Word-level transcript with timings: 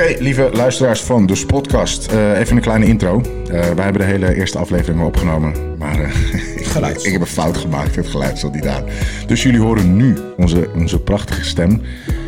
Oké, 0.00 0.22
lieve 0.22 0.50
luisteraars 0.52 1.00
van 1.00 1.26
de 1.26 1.46
podcast. 1.46 2.06
Eh, 2.06 2.38
even 2.38 2.56
een 2.56 2.62
kleine 2.62 2.86
intro. 2.86 3.20
Eh, 3.20 3.48
wij 3.48 3.84
hebben 3.84 3.98
de 3.98 4.04
hele 4.04 4.34
eerste 4.34 4.58
aflevering 4.58 5.00
al 5.00 5.06
opgenomen. 5.06 5.78
Maar 5.78 6.00
eh, 6.00 6.94
ik, 7.04 7.12
heb 7.12 7.20
een 7.20 7.26
fout 7.26 7.56
gemaakt. 7.56 7.96
Het 7.96 8.06
geluid 8.06 8.38
zat 8.38 8.54
niet 8.54 8.66
aan. 8.66 8.84
Dus 9.26 9.42
jullie 9.42 9.60
horen 9.60 9.96
nu 9.96 10.16
onze, 10.36 10.70
onze 10.74 11.00
prachtige 11.00 11.44
stem. 11.44 11.82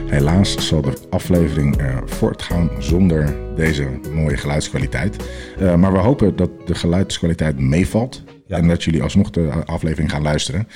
Helaas 0.06 0.68
zal 0.68 0.82
de 0.82 0.92
aflevering 1.10 1.82
voortgaan 2.06 2.70
zonder 2.78 3.34
deze 3.56 3.88
mooie 4.14 4.36
geluidskwaliteit. 4.36 5.16
Maar 5.76 5.92
we 5.92 5.98
hopen 5.98 6.36
dat 6.36 6.50
de 6.66 6.74
geluidskwaliteit 6.74 7.58
meevalt. 7.58 8.22
Ja. 8.46 8.56
En 8.56 8.68
dat 8.68 8.84
jullie 8.84 9.02
alsnog 9.02 9.30
de 9.30 9.50
aflevering 9.64 10.10
gaan 10.10 10.22
luisteren. 10.22 10.68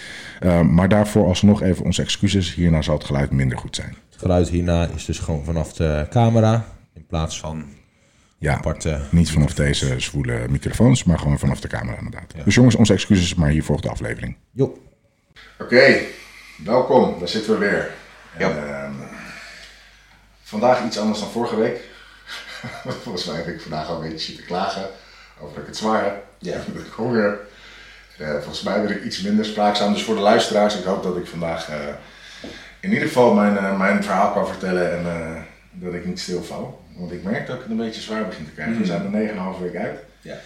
Maar 0.70 0.88
daarvoor 0.88 1.26
alsnog 1.26 1.62
even 1.62 1.84
onze 1.84 2.02
excuses. 2.02 2.54
Hierna 2.54 2.82
zal 2.82 2.94
het 2.94 3.04
geluid 3.04 3.30
minder 3.30 3.58
goed 3.58 3.76
zijn. 3.76 3.94
Het 4.10 4.18
geluid 4.18 4.48
hierna 4.48 4.88
is 4.94 5.04
dus 5.04 5.18
gewoon 5.18 5.44
vanaf 5.44 5.72
de 5.72 6.06
camera. 6.10 6.75
In 6.96 7.06
plaats 7.06 7.40
van 7.40 7.68
Ja, 8.38 8.54
aparte... 8.54 9.00
niet 9.10 9.30
vanaf 9.30 9.54
deze 9.54 10.00
zwoele 10.00 10.48
microfoons, 10.48 11.04
maar 11.04 11.18
gewoon 11.18 11.38
vanaf 11.38 11.60
de 11.60 11.68
camera 11.68 11.98
inderdaad. 11.98 12.44
Dus 12.44 12.54
jongens, 12.54 12.74
onze 12.74 12.92
excuses, 12.92 13.34
maar 13.34 13.48
hier 13.48 13.64
volgt 13.64 13.82
de 13.82 13.88
aflevering. 13.88 14.36
Jo. 14.50 14.78
Oké, 15.58 15.98
welkom. 16.64 17.18
Daar 17.18 17.28
zitten 17.28 17.52
we 17.52 17.58
weer. 17.58 17.90
Ja. 18.38 18.50
En, 18.50 18.68
ehm, 18.68 18.92
vandaag 20.42 20.84
iets 20.84 20.98
anders 20.98 21.20
dan 21.20 21.30
vorige 21.30 21.56
week. 21.56 21.80
Volgens 23.02 23.24
mij 23.24 23.36
heb 23.36 23.46
ik 23.46 23.60
vandaag 23.60 23.88
al 23.88 24.02
een 24.02 24.10
beetje 24.10 24.26
zitten 24.26 24.44
klagen 24.44 24.88
over 25.40 25.54
dat 25.54 25.62
ik 25.62 25.68
het 25.68 25.76
zwaar 25.76 26.04
heb. 26.04 26.24
Ja. 26.38 26.56
Dat 26.74 26.86
ik 26.86 26.92
honger. 26.92 27.38
Eh, 28.18 28.30
volgens 28.30 28.62
mij 28.62 28.82
ben 28.82 28.96
ik 28.96 29.04
iets 29.04 29.22
minder 29.22 29.44
spraakzaam. 29.44 29.92
Dus 29.92 30.02
voor 30.02 30.14
de 30.14 30.20
luisteraars, 30.20 30.78
ik 30.78 30.84
hoop 30.84 31.02
dat 31.02 31.16
ik 31.16 31.26
vandaag 31.26 31.68
eh, 31.68 31.76
in 32.80 32.92
ieder 32.92 33.08
geval 33.08 33.34
mijn, 33.34 33.58
eh, 33.58 33.78
mijn 33.78 34.02
verhaal 34.02 34.32
kan 34.32 34.46
vertellen 34.46 34.98
en 34.98 35.06
eh, 35.06 35.42
dat 35.70 35.94
ik 35.94 36.06
niet 36.06 36.20
stilval. 36.20 36.84
Want 36.96 37.12
ik 37.12 37.22
merk 37.22 37.46
dat 37.46 37.56
ik 37.56 37.62
het 37.62 37.70
een 37.70 37.76
beetje 37.76 38.00
zwaar 38.00 38.26
begin 38.26 38.44
te 38.44 38.50
krijgen. 38.50 38.78
We 38.78 38.86
zijn 38.86 39.14
er 39.14 39.34
9,5 39.56 39.62
week 39.62 39.76
uit. 39.76 39.98
Ja. 40.20 40.36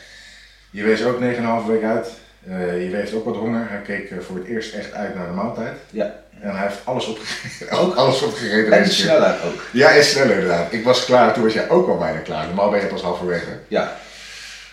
Je 0.70 0.83
wees 0.83 1.05
ook 1.05 1.20
9,5 1.20 1.67
week 1.67 1.83
uit. 1.83 2.09
Eh, 2.47 2.91
je 2.91 2.97
heeft 2.97 3.15
ook 3.15 3.25
wat 3.25 3.37
honger. 3.37 3.67
Hij 3.69 3.81
keek 3.81 4.11
eh, 4.11 4.19
voor 4.19 4.37
het 4.37 4.47
eerst 4.47 4.75
echt 4.75 4.93
uit 4.93 5.15
naar 5.15 5.27
de 5.27 5.33
maaltijd. 5.33 5.77
Ja. 5.91 6.15
En 6.41 6.56
hij 6.56 6.67
heeft 6.67 6.81
alles 6.84 7.06
opgegeten. 7.06 7.78
Ook 7.78 7.95
alles 8.01 8.23
opgegeten. 8.23 8.73
En 8.73 8.89
sneller 8.89 9.37
ook. 9.45 9.65
Ja, 9.73 9.91
en 9.91 10.05
sneller 10.05 10.34
inderdaad. 10.34 10.73
Ik 10.73 10.84
was 10.84 11.05
klaar, 11.05 11.33
toen 11.34 11.43
was 11.43 11.53
jij 11.53 11.69
ook 11.69 11.89
al 11.89 11.98
bijna 11.98 12.19
klaar. 12.19 12.47
Normaal 12.47 12.71
ben 12.71 12.81
je 12.81 12.87
pas 12.87 13.03
halverwege. 13.03 13.59
Ja. 13.69 13.97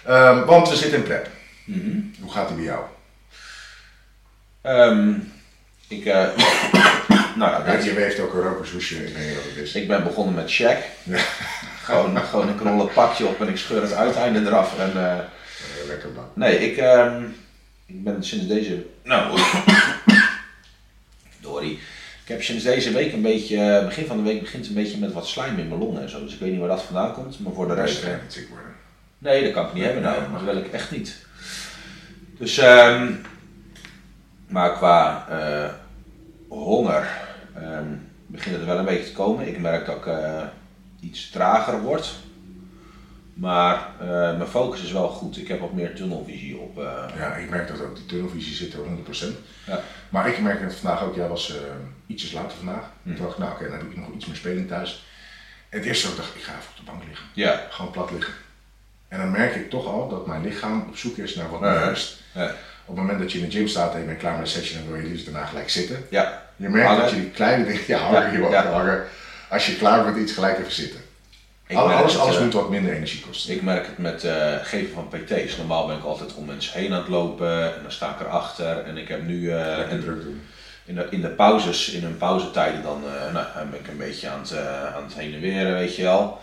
Ehm, 0.05 0.45
want 0.45 0.69
we 0.69 0.75
zitten 0.75 0.97
in 0.97 1.03
prep. 1.03 1.27
Mhm. 1.65 1.99
Hoe 2.21 2.31
gaat 2.31 2.47
het 2.47 2.55
bij 2.55 2.65
jou? 2.65 2.83
Ehm, 4.61 5.13
ik, 5.87 6.05
eh, 6.05 6.27
nou 7.37 7.65
ja, 7.65 7.73
je 7.79 7.93
weeft 7.93 8.19
ook 8.19 8.33
een 8.33 8.41
rokershoesje. 8.41 8.95
Ik 9.07 9.15
weet 9.15 9.25
niet 9.27 9.35
wat 9.35 9.43
het 9.43 9.55
is. 9.63 9.75
ik 9.75 9.87
ben 9.87 10.03
begonnen 10.03 10.33
met 10.35 10.51
check. 10.53 10.77
Ja. 11.03 11.17
Gewoon, 11.83 12.17
gewoon 12.17 12.57
rol 12.59 12.79
het 12.79 12.93
pakje 12.93 13.25
op 13.25 13.41
en 13.41 13.47
ik 13.47 13.57
scheur 13.57 13.81
het 13.81 13.93
uiteinde 13.93 14.39
eraf. 14.39 14.79
En, 14.79 14.91
eh, 14.95 15.17
Eh, 15.17 15.87
lekker 15.87 16.09
man. 16.15 16.25
nee, 16.33 16.71
ik, 16.71 16.77
ehm, 16.77 17.23
ik 17.85 18.03
ben 18.03 18.23
sinds 18.23 18.47
deze... 18.47 18.85
Nou, 19.03 19.39
Dory. 21.41 21.71
Ik 22.23 22.33
heb 22.33 22.43
sinds 22.43 22.63
deze 22.63 22.91
week 22.91 23.13
een 23.13 23.21
beetje, 23.21 23.57
eh, 23.57 23.85
begin 23.85 24.05
van 24.05 24.17
de 24.17 24.23
week 24.23 24.39
begint 24.41 24.67
een 24.67 24.73
beetje 24.73 24.97
met 24.97 25.13
wat 25.13 25.27
slijm 25.27 25.59
in 25.59 25.67
mijn 25.67 25.79
longen 25.79 26.01
en 26.01 26.09
zo. 26.09 26.23
Dus 26.23 26.33
ik 26.33 26.39
weet 26.39 26.51
niet 26.51 26.59
waar 26.59 26.69
dat 26.69 26.81
vandaan 26.81 27.13
komt. 27.13 27.39
Maar 27.39 27.53
voor 27.53 27.67
de 27.67 27.73
rest... 27.73 27.97
Ik 27.97 28.03
ga 28.09 28.19
niet 28.23 28.33
ziek 28.33 28.49
worden. 28.49 28.71
Nee, 29.17 29.43
dat 29.43 29.51
kan 29.53 29.67
ik 29.67 29.73
niet 29.73 29.83
hebben 29.83 30.03
nou. 30.03 30.17
Dat 30.33 30.43
wil 30.43 30.57
ik 30.57 30.71
echt 30.71 30.91
niet. 30.91 31.15
Dus, 32.37 32.57
ehm 32.57 33.11
maar 34.47 34.73
qua 34.73 35.27
eh, 35.29 35.73
honger 36.47 37.07
ehm, 37.61 37.87
begint 38.27 38.55
het 38.55 38.65
wel 38.65 38.77
een 38.77 38.85
beetje 38.85 39.05
te 39.05 39.13
komen. 39.13 39.47
Ik 39.47 39.59
merk 39.59 39.85
dat 39.85 39.95
ik 39.95 40.05
eh, 40.05 40.43
iets 40.99 41.29
trager 41.29 41.81
word. 41.81 42.13
Maar 43.33 43.87
eh, 43.99 44.07
mijn 44.37 44.47
focus 44.47 44.83
is 44.83 44.91
wel 44.91 45.07
goed. 45.09 45.37
Ik 45.37 45.47
heb 45.47 45.59
wat 45.59 45.73
meer 45.73 45.95
tunnelvisie 45.95 46.57
op. 46.57 46.77
eh, 46.79 47.03
Ja, 47.17 47.35
ik 47.35 47.49
merk 47.49 47.67
dat 47.67 47.81
ook. 47.81 47.95
Die 47.95 48.05
tunnelvisie 48.05 48.55
zit 48.55 48.73
er 48.73 48.79
100%. 48.79 49.37
Ja. 49.65 49.79
Maar 50.09 50.27
ik 50.27 50.39
merk 50.39 50.61
het 50.61 50.75
vandaag 50.75 51.03
ook. 51.03 51.15
Jij 51.15 51.27
was 51.27 51.53
ietsjes 52.07 52.31
later 52.31 52.57
vandaag. 52.57 52.91
Hm. 53.03 53.13
Toen 53.15 53.23
dacht 53.23 53.37
ik, 53.37 53.43
nou 53.43 53.51
oké, 53.51 53.69
dan 53.69 53.79
doe 53.79 53.89
ik 53.89 53.97
nog 53.97 54.13
iets 54.15 54.25
meer 54.25 54.35
spelen 54.35 54.67
thuis. 54.67 55.05
En 55.69 55.77
het 55.77 55.87
eerste 55.87 56.07
wat 56.07 56.15
ik 56.17 56.21
dacht, 56.23 56.35
ik 56.35 56.41
ga 56.41 56.51
even 56.57 56.69
op 56.69 56.75
de 56.85 56.91
bank 56.91 57.03
liggen. 57.07 57.25
ja. 57.33 57.67
Gewoon 57.69 57.91
plat 57.91 58.11
liggen. 58.11 58.33
En 59.07 59.19
dan 59.19 59.31
merk 59.31 59.55
ik 59.55 59.69
toch 59.69 59.85
al 59.85 60.07
dat 60.09 60.27
mijn 60.27 60.43
lichaam 60.43 60.85
op 60.87 60.97
zoek 60.97 61.17
is 61.17 61.35
naar 61.35 61.49
wat 61.49 61.59
meer 61.61 61.83
rust. 61.83 62.21
Op 62.85 62.95
het 62.95 63.05
moment 63.05 63.19
dat 63.19 63.31
je 63.31 63.39
in 63.39 63.45
de 63.45 63.51
gym 63.51 63.67
staat 63.67 63.93
en 63.93 63.99
je 63.99 64.05
bent 64.05 64.17
klaar 64.17 64.35
met 64.37 64.45
de 64.45 64.51
session, 64.51 64.79
dan 64.83 64.91
wil 64.91 65.01
je 65.01 65.07
liefst 65.09 65.25
daarna 65.25 65.45
gelijk 65.45 65.69
zitten. 65.69 66.05
ja. 66.09 66.45
Je 66.55 66.69
merkt 66.69 66.87
Hangen. 66.87 67.01
dat 67.01 67.11
je 67.11 67.15
die 67.19 67.29
kleine 67.29 67.65
dingen, 67.65 67.81
ja, 67.87 67.97
hangen, 67.97 68.31
je 68.31 68.49
ja. 68.49 68.65
hangen. 68.71 69.03
Als 69.49 69.65
je 69.65 69.75
klaar 69.77 70.03
bent 70.03 70.17
iets, 70.17 70.31
gelijk 70.33 70.59
even 70.59 70.71
zitten. 70.71 70.99
Ik 71.67 71.77
alles 71.77 72.13
het, 72.13 72.21
alles 72.21 72.35
eh, 72.35 72.41
moet 72.43 72.53
wat 72.53 72.69
minder 72.69 72.93
energie 72.93 73.21
kosten. 73.21 73.53
Ik 73.53 73.61
merk 73.61 73.85
het 73.85 73.97
met 73.97 74.23
eh 74.23 74.53
geven 74.63 74.93
van 74.93 75.07
PT's. 75.07 75.57
Normaal 75.57 75.87
ben 75.87 75.97
ik 75.97 76.03
altijd 76.03 76.33
om 76.35 76.45
mensen 76.45 76.79
heen 76.79 76.91
aan 76.93 76.99
het 76.99 77.07
lopen 77.07 77.75
en 77.75 77.81
dan 77.81 77.91
sta 77.91 78.09
ik 78.09 78.19
erachter. 78.19 78.83
En 78.85 78.97
ik 78.97 79.07
heb 79.07 79.23
nu 79.23 79.51
eh, 79.51 79.77
een- 79.89 79.99
druk 79.99 80.21
doen. 80.23 80.41
in 80.85 80.95
de, 80.95 81.07
in 81.09 81.21
de 81.21 81.27
pauzes, 81.29 81.89
in 81.89 82.03
hun 82.03 82.17
pauzetijden, 82.17 82.83
dan 82.83 83.03
eh, 83.05 83.33
nou, 83.33 83.45
ben 83.71 83.79
ik 83.79 83.87
een 83.87 83.97
beetje 83.97 84.29
aan 84.29 84.39
het, 84.39 84.51
eh, 84.51 84.95
aan 84.95 85.03
het 85.03 85.13
heen 85.13 85.33
en 85.33 85.39
weer, 85.41 85.73
weet 85.73 85.95
je 85.95 86.03
wel. 86.03 86.41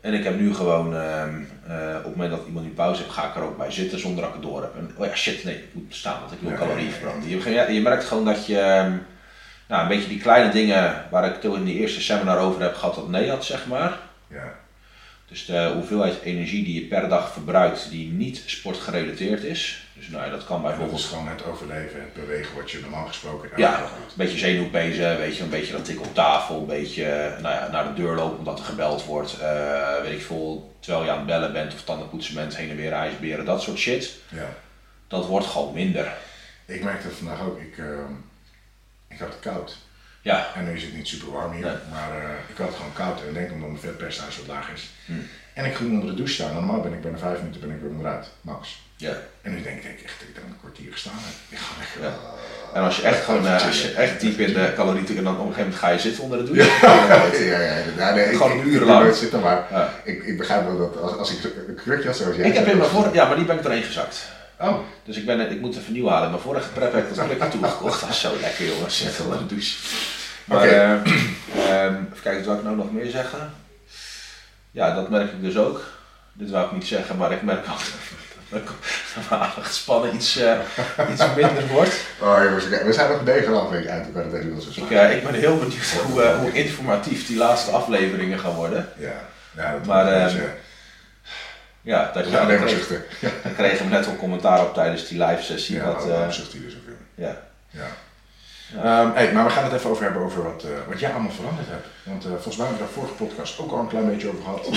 En 0.00 0.14
ik 0.14 0.24
heb 0.24 0.38
nu 0.38 0.54
gewoon, 0.54 0.96
ehm, 0.96 1.34
eh, 1.66 1.96
op 1.96 2.04
het 2.04 2.16
moment 2.16 2.30
dat 2.30 2.46
iemand 2.46 2.66
nu 2.66 2.72
pauze 2.72 3.02
heeft, 3.02 3.14
ga 3.14 3.28
ik 3.28 3.34
er 3.34 3.42
ook 3.42 3.56
bij 3.56 3.70
zitten 3.70 4.00
zonder 4.00 4.20
dat 4.20 4.34
ik 4.34 4.40
het 4.40 4.50
door 4.50 4.62
heb. 4.62 4.76
En, 4.76 4.90
oh 4.96 5.06
ja, 5.06 5.14
shit, 5.14 5.44
nee, 5.44 5.54
ik 5.54 5.74
moet 5.74 5.94
staan, 5.94 6.20
want 6.20 6.32
ik 6.32 6.38
wil 6.40 6.56
calorieën 6.56 6.90
verbranden. 6.90 7.28
Je, 7.28 7.72
je 7.72 7.80
merkt 7.80 8.04
gewoon 8.04 8.24
dat 8.24 8.46
je, 8.46 8.58
ehm, 8.58 8.92
nou, 9.68 9.82
een 9.82 9.88
beetje 9.88 10.08
die 10.08 10.20
kleine 10.20 10.52
dingen 10.52 11.04
waar 11.10 11.24
ik 11.24 11.40
toen 11.40 11.56
in 11.56 11.64
die 11.64 11.78
eerste 11.78 12.00
seminar 12.00 12.38
over 12.38 12.62
heb 12.62 12.74
gehad, 12.74 12.94
dat 12.94 13.08
nee 13.08 13.28
had, 13.28 13.44
zeg 13.44 13.66
maar. 13.66 13.98
Ja. 14.28 14.58
Dus 15.28 15.46
de 15.46 15.70
hoeveelheid 15.74 16.20
energie 16.22 16.64
die 16.64 16.74
je 16.74 16.86
per 16.86 17.08
dag 17.08 17.32
verbruikt 17.32 17.90
die 17.90 18.12
niet 18.12 18.42
sportgerelateerd 18.46 19.44
is. 19.44 19.86
Dus 20.00 20.08
nou 20.08 20.24
ja, 20.24 20.30
dat 20.30 20.44
kan 20.44 20.62
Dat 20.62 20.70
bijvoorbeeld 20.70 21.00
is 21.00 21.06
gewoon 21.06 21.28
het 21.28 21.44
overleven, 21.44 22.00
het 22.00 22.12
bewegen 22.14 22.56
wat 22.56 22.70
je 22.70 22.80
normaal 22.80 23.06
gesproken 23.06 23.50
ja, 23.56 23.80
een 23.82 23.88
beetje 24.14 24.38
zenuwpezen, 24.38 25.18
weet 25.18 25.36
je, 25.36 25.42
een 25.42 25.50
beetje 25.50 25.72
dat 25.72 25.84
tik 25.84 26.00
op 26.00 26.14
tafel, 26.14 26.60
een 26.60 26.66
beetje 26.66 27.36
nou 27.40 27.54
ja, 27.54 27.68
naar 27.70 27.94
de 27.94 28.02
deur 28.02 28.14
lopen 28.14 28.38
omdat 28.38 28.58
er 28.58 28.64
gebeld 28.64 29.04
wordt, 29.04 29.38
eh, 29.38 30.00
weet 30.02 30.12
ik 30.12 30.22
veel, 30.22 30.76
terwijl 30.80 31.04
je 31.04 31.10
aan 31.10 31.16
het 31.16 31.26
bellen 31.26 31.52
bent 31.52 31.74
of 31.74 31.84
tandenpoetsen 31.84 32.34
bent, 32.34 32.56
heen 32.56 32.70
en 32.70 32.76
weer 32.76 32.92
ijsberen, 32.92 33.44
dat 33.44 33.62
soort 33.62 33.78
shit. 33.78 34.16
Ja. 34.28 34.48
Dat 35.08 35.26
wordt 35.26 35.46
gewoon 35.46 35.74
minder. 35.74 36.12
Ik 36.66 36.82
merkte 36.82 37.06
het 37.06 37.16
vandaag 37.16 37.40
ook, 37.40 37.60
ik, 37.60 37.78
ehm, 37.78 38.12
ik 39.08 39.18
had 39.18 39.28
het 39.28 39.40
koud. 39.40 39.76
Ja, 40.22 40.54
En 40.54 40.64
nu 40.64 40.72
is 40.72 40.82
het 40.82 40.94
niet 40.94 41.08
super 41.08 41.32
warm 41.32 41.52
hier, 41.52 41.64
Nee. 41.64 41.74
maar 41.90 42.10
eh, 42.22 42.30
ik 42.48 42.56
had 42.56 42.66
het 42.66 42.76
gewoon 42.76 42.92
koud. 42.92 43.20
En 43.20 43.28
ik 43.28 43.34
denk 43.34 43.52
omdat 43.52 43.68
mijn 43.68 43.80
vetpercentage 43.80 44.38
wat 44.38 44.46
laag 44.46 44.70
is. 44.70 44.90
Hmm. 45.04 45.26
En 45.54 45.64
ik 45.64 45.74
ging 45.74 45.90
onder 45.90 46.08
de 46.08 46.14
douche 46.14 46.34
staan. 46.34 46.52
Normaal 46.54 46.80
ben 46.80 46.92
ik 46.92 47.00
binnen 47.02 47.20
vijf 47.20 47.38
minuten 47.38 47.60
ben 47.60 47.70
ik 47.70 47.80
weer 47.80 47.90
onderuit, 47.90 48.26
max. 48.40 48.82
ja. 48.96 49.12
En 49.42 49.54
nu 49.54 49.62
denk 49.62 49.76
ik, 49.76 49.82
denk 49.82 49.98
ik 49.98 50.04
echt 50.04 50.14
dat 50.18 50.28
ik 50.28 50.34
daar 50.34 50.44
een 50.44 50.58
kwartier 50.60 50.92
gestaan 50.92 51.12
heb. 51.16 51.34
Ik 51.48 51.58
ga 51.58 51.72
lekker... 51.78 52.00
Ja. 52.02 52.28
En 52.74 52.82
als 52.82 52.96
je 52.96 53.02
echt 53.02 53.24
gewoon, 53.24 53.46
eh, 53.46 53.66
als 53.66 53.82
je 53.82 53.90
echt 53.92 54.20
diep 54.20 54.38
in 54.38 54.52
de 54.52 54.72
calorieën 54.76 55.16
en 55.16 55.24
dan 55.24 55.32
op 55.32 55.46
een 55.46 55.52
gegeven 55.54 55.62
moment 55.62 55.78
ga 55.78 55.88
je 55.88 55.98
zitten 55.98 56.22
onder 56.22 56.38
de 56.38 56.44
douche. 56.44 56.86
Ja, 56.86 57.04
ja, 57.56 57.60
ja. 57.60 57.76
ja 57.98 58.14
nee, 58.14 58.26
Gewoon 58.26 58.52
ik, 58.52 58.58
ik, 58.58 58.64
urenlang. 58.64 59.08
ik 59.08 59.14
zitten, 59.14 59.40
maar 59.40 59.66
Ja. 59.70 59.92
ik, 60.04 60.22
ik 60.24 60.38
begrijp 60.38 60.64
wel 60.66 60.78
dat 60.78 60.96
als, 61.02 61.16
als 61.16 61.30
ik 61.32 61.44
een 61.68 61.74
krukje 61.74 62.06
had 62.08 62.16
zoals 62.16 62.36
jij... 62.36 62.46
Ik 62.46 62.54
heb 62.54 62.66
in 62.66 62.76
mijn 62.76 62.78
was- 62.78 62.88
vorige, 62.88 63.14
ja, 63.14 63.26
maar 63.26 63.36
die 63.36 63.44
ben 63.44 63.58
ik 63.58 63.64
erheen 63.64 63.82
gezakt. 63.82 64.28
Oh, 64.60 64.78
Dus 65.04 65.16
ik, 65.16 65.26
ben, 65.26 65.50
ik 65.50 65.60
moet 65.60 65.76
even 65.76 65.92
nieuw 65.92 66.08
halen. 66.08 66.30
Mijn 66.30 66.42
vorige 66.42 66.68
prep 66.68 66.92
heb 66.92 67.08
ik 67.08 67.14
dat 67.14 67.26
plukje 67.26 67.48
toegekocht. 67.58 68.00
Dat 68.00 68.10
is 68.10 68.20
zo 68.20 68.32
lekker 68.40 68.66
jongens, 68.66 68.98
zit 68.98 69.20
onder 69.20 69.38
de 69.38 69.46
douche. 69.46 69.76
Maar 70.44 70.58
Oké. 70.58 70.66
eh, 70.68 70.90
ehm, 71.84 71.94
even 71.94 72.22
kijken, 72.22 72.44
wat 72.46 72.56
ik 72.58 72.64
nou 72.64 72.76
nog 72.76 72.92
meer 72.92 73.10
zeggen? 73.10 73.52
Ja, 74.70 74.94
dat 74.94 75.10
merk 75.10 75.32
ik 75.32 75.42
dus 75.42 75.56
ook. 75.56 75.84
Dit 76.32 76.50
wou 76.50 76.66
ik 76.66 76.72
niet 76.72 76.86
zeggen, 76.86 77.16
maar 77.16 77.32
ik 77.32 77.42
merk 77.42 77.66
ook 77.68 77.78
dat 79.14 79.28
mijn 79.28 79.40
aandachtsspannen 79.40 80.14
iets, 80.14 80.36
eh, 80.36 80.58
iets 81.12 81.34
minder 81.36 81.66
wordt. 81.66 82.00
oh 82.20 82.38
jongens, 82.44 82.68
we 82.68 82.92
zijn 82.92 83.10
nog 83.10 83.20
een 83.20 83.54
afweek 83.54 83.86
uit. 83.86 84.06
We 84.06 84.12
kunnen 84.12 84.32
het 84.32 84.42
helemaal 84.42 84.60
zo 84.60 84.84
Ik, 84.84 84.90
eh, 84.90 85.16
ik 85.16 85.22
ben 85.24 85.34
heel 85.34 85.58
benieuwd 85.58 85.90
hoe, 86.06 86.22
eh, 86.22 86.38
hoe 86.38 86.52
informatief 86.52 87.26
die 87.26 87.36
laatste 87.36 87.70
afleveringen 87.70 88.38
gaan 88.38 88.54
worden. 88.54 88.88
Ja, 88.96 89.12
ja 89.56 89.72
dat 89.72 89.86
Maar, 89.86 90.04
maar, 90.04 90.12
ehm, 90.12 90.24
dus, 90.24 90.34
eh, 90.34 90.48
Ja, 91.82 92.10
dat 92.12 92.30
daar 92.30 92.46
kregen 93.56 93.84
we 93.84 93.90
net 93.90 94.06
al 94.06 94.16
commentaar 94.16 94.62
op 94.62 94.74
tijdens 94.74 95.08
die 95.08 95.24
live 95.24 95.42
sessie. 95.42 95.76
Ja, 95.76 95.84
dat, 95.84 95.98
dat, 95.98 96.08
waarom 96.08 96.32
zucht 96.32 96.52
hij 96.52 96.60
er 96.64 96.70
zoveel? 96.70 96.96
ja. 97.14 97.48
Ja. 97.70 97.86
Hey, 99.14 99.32
maar 99.32 99.44
we 99.44 99.50
gaan 99.50 99.64
het 99.64 99.72
even 99.72 99.90
over 99.90 100.02
hebben 100.02 100.22
over 100.22 100.42
wat, 100.42 100.62
eh, 100.64 100.70
wat 100.88 101.00
jij 101.00 101.10
allemaal 101.12 101.30
veranderd 101.32 101.68
hebt. 101.68 101.86
Want 102.02 102.24
eh, 102.24 102.30
volgens 102.30 102.56
mij 102.56 102.66
hebben 102.66 102.86
we 102.86 102.92
daar 102.92 103.02
vorige 103.02 103.24
podcast 103.24 103.58
ook 103.60 103.72
al 103.72 103.78
een 103.78 103.88
klein 103.88 104.06
beetje 104.10 104.28
over 104.28 104.42
gehad. 104.42 104.68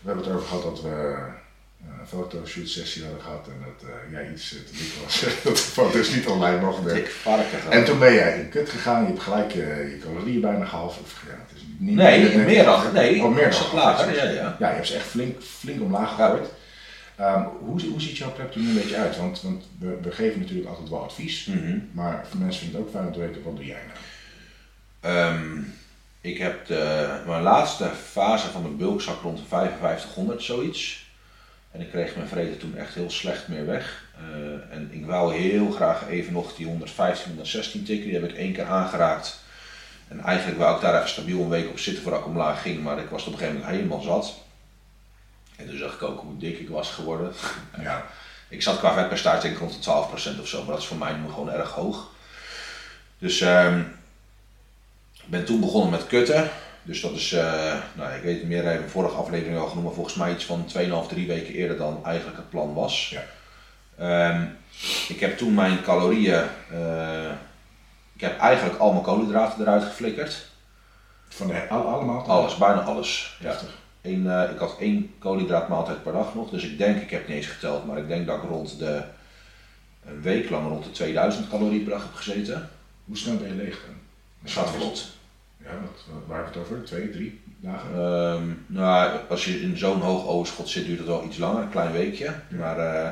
we 0.00 0.06
hebben 0.06 0.24
het 0.24 0.34
over 0.34 0.46
gehad 0.46 0.62
dat 0.62 0.82
we 0.82 0.88
eh, 0.88 2.00
een 2.00 2.06
fotoshoot 2.08 2.68
sessie 2.68 3.02
hadden 3.02 3.22
gehad 3.22 3.46
en 3.46 3.64
dat 3.66 3.88
jij 4.10 4.30
iets 4.32 4.48
te 4.48 4.64
dik 4.72 4.92
was. 5.04 5.20
dat 5.44 5.56
de 5.56 5.62
foto's 5.62 6.10
niet 6.14 6.26
online 6.26 6.60
mochten. 6.60 6.94
Dik 6.94 7.08
varken. 7.10 7.70
En 7.70 7.84
toen 7.84 7.98
ben 7.98 8.14
jij 8.14 8.38
in 8.38 8.48
kut 8.48 8.68
gegaan, 8.68 9.02
je 9.02 9.08
hebt 9.08 9.20
gelijk 9.22 9.52
je 9.52 9.98
calorieën 10.04 10.40
bijna 10.40 10.64
gehalverd. 10.64 11.04
Of, 11.04 11.22
ja, 11.26 11.34
het 11.48 11.56
is 11.56 11.62
niet 11.78 11.96
Nee, 11.96 12.36
meer 12.38 12.64
dan. 12.64 12.82
Nee, 12.92 13.22
Oh, 13.22 13.34
meer 13.34 13.50
dan. 13.50 13.80
lager. 13.80 14.14
Ja, 14.14 14.22
ja. 14.30 14.56
Ja, 14.58 14.68
je 14.68 14.74
hebt 14.74 14.86
ze 14.86 14.94
echt 14.94 15.06
flink, 15.06 15.42
flink 15.42 15.80
omlaag 15.82 16.08
gegooid. 16.14 16.46
Ehm, 17.18 17.42
hoe, 17.42 17.82
hoe 17.82 18.00
ziet 18.00 18.16
jouw 18.16 18.32
prep 18.32 18.54
er 18.54 18.60
nu 18.60 18.68
een 18.68 18.74
beetje 18.74 18.96
uit? 18.96 19.16
Want, 19.16 19.42
want 19.42 19.68
we, 19.78 19.98
we 20.02 20.10
geven 20.10 20.40
natuurlijk 20.40 20.68
altijd 20.68 20.88
wel 20.88 21.02
advies. 21.02 21.44
Mhm. 21.44 21.78
Maar 21.92 22.26
voor 22.28 22.40
mensen 22.40 22.60
vinden 22.60 22.78
het 22.78 22.88
ook 22.88 22.94
fijn 22.94 23.06
om 23.06 23.12
te 23.12 23.18
weten, 23.18 23.42
wat 23.42 23.56
doe 23.56 23.64
jij 23.64 23.82
nou? 23.86 23.98
Ehm, 25.00 25.62
ik 26.20 26.38
heb 26.38 26.66
de, 26.66 27.08
mijn 27.26 27.42
laatste 27.42 27.84
fase 27.84 28.48
van 28.48 28.62
mijn 28.62 28.76
bulk 28.76 29.00
zat 29.00 29.20
rond 29.22 29.38
de 29.38 29.44
5500 29.44 30.42
zoiets. 30.42 31.06
En 31.70 31.80
ik 31.80 31.90
kreeg 31.90 32.16
mijn 32.16 32.28
vrede 32.28 32.56
toen 32.56 32.76
echt 32.76 32.94
heel 32.94 33.10
slecht 33.10 33.48
meer 33.48 33.66
weg. 33.66 34.04
Eh, 34.16 34.76
en 34.76 34.88
ik 34.92 35.06
wou 35.06 35.34
heel 35.34 35.70
graag 35.70 36.08
even 36.08 36.32
nog 36.32 36.54
die 36.54 36.66
115, 36.66 37.26
116 37.26 37.84
tikken. 37.84 38.10
Die 38.10 38.20
heb 38.20 38.30
ik 38.30 38.36
één 38.36 38.52
keer 38.52 38.64
aangeraakt. 38.64 39.40
En 40.08 40.20
eigenlijk 40.20 40.58
wou 40.58 40.74
ik 40.74 40.82
daar 40.82 40.96
even 40.96 41.08
stabiel 41.08 41.40
een 41.40 41.48
week 41.48 41.68
op 41.68 41.78
zitten 41.78 42.02
voordat 42.02 42.20
ik 42.20 42.26
omlaag 42.26 42.62
ging. 42.62 42.82
Maar 42.82 42.98
ik 42.98 43.08
was 43.08 43.26
op 43.26 43.32
een 43.32 43.38
gegeven 43.38 43.60
moment 43.60 43.76
helemaal 43.76 44.00
zat. 44.00 44.46
En 45.58 45.68
toen 45.68 45.78
zag 45.78 45.94
ik 45.94 46.02
ook 46.02 46.20
hoe 46.20 46.36
dik 46.36 46.58
ik 46.58 46.68
was 46.68 46.90
geworden. 46.90 47.32
Ja. 47.82 48.06
Ik 48.48 48.62
zat 48.62 48.78
qua 48.78 48.94
vetpercentage 48.94 49.42
denk 49.42 49.54
ik 49.54 49.60
rond 49.60 49.84
de 49.84 50.36
12% 50.36 50.40
of 50.40 50.48
zo. 50.48 50.58
Maar 50.58 50.70
dat 50.70 50.78
is 50.78 50.86
voor 50.86 50.96
mij 50.96 51.12
nu 51.12 51.28
gewoon 51.28 51.50
erg 51.50 51.70
hoog. 51.70 52.10
Dus 53.18 53.40
ehm, 53.40 53.80
ik 55.12 55.26
ben 55.26 55.44
toen 55.44 55.60
begonnen 55.60 55.90
met 55.90 56.06
kutten. 56.06 56.50
Dus 56.82 57.00
dat 57.00 57.12
is, 57.12 57.32
eh, 57.32 57.74
nou 57.92 58.12
ik 58.12 58.22
weet 58.22 58.38
het 58.38 58.48
meer, 58.48 58.64
in 58.64 58.82
de 58.82 58.88
vorige 58.88 59.16
aflevering 59.16 59.58
al 59.58 59.66
genoemd, 59.66 59.86
maar 59.86 59.94
volgens 59.94 60.14
mij 60.14 60.32
iets 60.32 60.44
van 60.44 60.66
2,5, 60.66 61.08
3 61.08 61.26
weken 61.26 61.54
eerder 61.54 61.76
dan 61.76 62.04
eigenlijk 62.04 62.36
het 62.36 62.50
plan 62.50 62.74
was. 62.74 63.08
Ja. 63.08 63.24
Ehm, 63.98 64.44
ik 65.08 65.20
heb 65.20 65.38
toen 65.38 65.54
mijn 65.54 65.82
calorieën, 65.82 66.44
eh, 66.70 67.30
ik 68.14 68.20
heb 68.20 68.38
eigenlijk 68.38 68.78
al 68.78 68.92
mijn 68.92 69.04
koolhydraten 69.04 69.60
eruit 69.60 69.84
geflikkerd. 69.84 70.46
Van 71.28 71.46
de, 71.46 71.68
al, 71.68 71.82
allemaal? 71.82 72.26
Alles, 72.26 72.56
bijna 72.56 72.80
alles. 72.80 73.36
Ja. 73.40 73.58
Eén, 74.02 74.30
eh, 74.30 74.50
ik 74.50 74.58
had 74.58 74.76
één 74.80 75.10
koolhydraatmaaltijd 75.18 76.02
per 76.02 76.12
dag 76.12 76.34
nog, 76.34 76.50
dus 76.50 76.64
ik 76.64 76.78
denk, 76.78 77.02
ik 77.02 77.10
heb 77.10 77.28
niet 77.28 77.36
eens 77.36 77.46
geteld, 77.46 77.86
maar 77.86 77.98
ik 77.98 78.08
denk 78.08 78.26
dat 78.26 78.36
ik 78.42 78.48
rond 78.48 78.78
de, 78.78 79.02
een 80.06 80.22
week 80.22 80.50
lang 80.50 80.68
rond 80.68 80.84
de 80.84 80.90
2000 80.90 81.48
calorieën 81.48 81.82
per 81.82 81.92
dag 81.92 82.02
heb 82.02 82.14
gezeten. 82.14 82.68
Hoe 83.04 83.16
snel 83.16 83.36
ben 83.36 83.48
je 83.48 83.54
leeg 83.54 83.80
dan? 83.86 83.94
Dat 84.40 84.52
gaat 84.52 84.70
vlot. 84.70 85.06
Ja, 85.64 85.70
wat, 85.70 86.04
wat, 86.12 86.22
waar 86.26 86.36
hebben 86.42 86.52
we 86.54 86.58
het 86.58 86.70
over? 86.70 86.84
Twee, 86.84 87.10
drie 87.10 87.40
dagen? 87.60 87.90
Ehm, 87.94 88.46
nou, 88.66 89.18
als 89.28 89.44
je 89.44 89.60
in 89.60 89.76
zo'n 89.78 90.00
hoog 90.00 90.26
overschot 90.26 90.68
zit, 90.68 90.84
duurt 90.86 90.98
het 90.98 91.08
wel 91.08 91.24
iets 91.24 91.38
langer, 91.38 91.62
een 91.62 91.70
klein 91.70 91.92
weekje. 91.92 92.34
Maar 92.48 92.78
eh, 92.78 93.10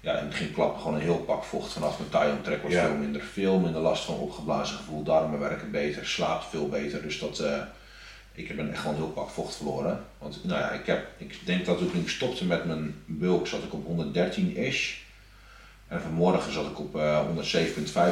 ja, 0.00 0.12
in 0.12 0.18
het 0.18 0.28
begin 0.28 0.52
klapte 0.52 0.80
gewoon 0.80 0.94
een 0.94 1.00
heel 1.00 1.18
pak 1.18 1.44
vocht 1.44 1.72
vanaf 1.72 1.98
mijn 1.98 2.10
taai-omtrek. 2.10 2.62
Was 2.62 2.72
Ja. 2.72 2.86
veel 2.86 2.96
minder, 2.96 3.22
veel 3.22 3.58
minder 3.58 3.80
last 3.80 4.04
van 4.04 4.14
opgeblazen 4.14 4.76
gevoel. 4.76 5.02
Darmen 5.02 5.38
werken 5.38 5.70
beter, 5.70 6.06
slaapt 6.06 6.44
veel 6.50 6.68
beter. 6.68 7.02
Dus 7.02 7.18
dat, 7.18 7.38
eh, 7.38 7.60
ik 8.34 8.56
ben 8.56 8.70
echt 8.72 8.80
gewoon 8.80 8.96
heel 8.96 9.08
pak 9.10 9.30
vocht 9.30 9.56
verloren. 9.56 10.04
Want 10.18 10.44
nou 10.44 10.60
ja, 10.60 10.70
ik, 10.70 10.86
heb, 10.86 11.06
ik 11.16 11.38
denk 11.44 11.66
dat 11.66 11.78
toen 11.78 12.00
ik 12.00 12.08
stopte 12.08 12.44
met 12.44 12.64
mijn 12.64 12.94
bulk, 13.06 13.46
zat 13.46 13.62
ik 13.62 13.72
op 13.74 14.06
113-ish. 14.14 14.94
En 15.88 16.00
vanmorgen 16.00 16.52
zat 16.52 16.66
ik 16.70 16.78
op 16.78 16.96
eh 16.96 17.26
107,5, 17.26 17.40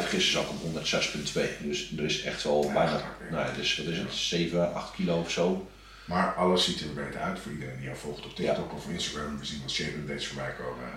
gisteren 0.08 0.20
zat 0.20 0.42
ik 0.42 0.50
op 0.50 0.84
106,2. 0.84 1.66
Dus 1.66 1.92
er 1.98 2.04
is 2.04 2.22
echt 2.22 2.42
wel 2.42 2.64
Ja, 2.66 2.72
bijna, 2.72 3.00
nou 3.30 3.46
ja, 3.46 3.52
dus 3.56 3.76
wat 3.76 3.86
is 3.86 3.98
het, 3.98 4.14
7, 4.14 4.74
8 4.74 4.94
kilo 4.94 5.18
of 5.20 5.30
zo. 5.30 5.66
Maar 6.04 6.34
alles 6.34 6.64
ziet 6.64 6.80
er 6.80 6.92
beter 6.92 7.20
uit 7.20 7.38
voor 7.38 7.52
iedereen 7.52 7.76
die 7.76 7.84
jou 7.84 7.96
volgt 7.96 8.24
op 8.24 8.34
TikTok 8.34 8.72
of 8.72 8.88
Instagram. 8.88 9.38
We 9.38 9.44
zien 9.44 9.60
wat 9.60 9.70
shape 9.70 9.94
updates 9.96 10.26
voorbij 10.26 10.52
komen. 10.58 10.88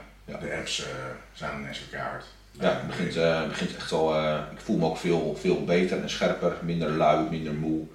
De 0.41 0.55
apps 0.57 0.83
eh, 0.83 0.89
zijn 1.33 1.59
ineens 1.59 1.81
keihard. 1.91 2.25
Ja, 2.51 2.69
het 2.73 2.87
begint, 2.87 3.15
eh, 3.15 3.47
begint 3.47 3.75
echt 3.75 3.91
wel. 3.91 4.15
eh, 4.15 4.39
ik 4.51 4.59
voel 4.59 4.77
me 4.77 4.85
ook 4.85 4.97
veel, 4.97 5.37
veel 5.39 5.63
beter 5.63 6.01
en 6.01 6.09
scherper, 6.09 6.53
minder 6.61 6.89
lui, 6.89 7.29
minder 7.29 7.53
moe. 7.53 7.85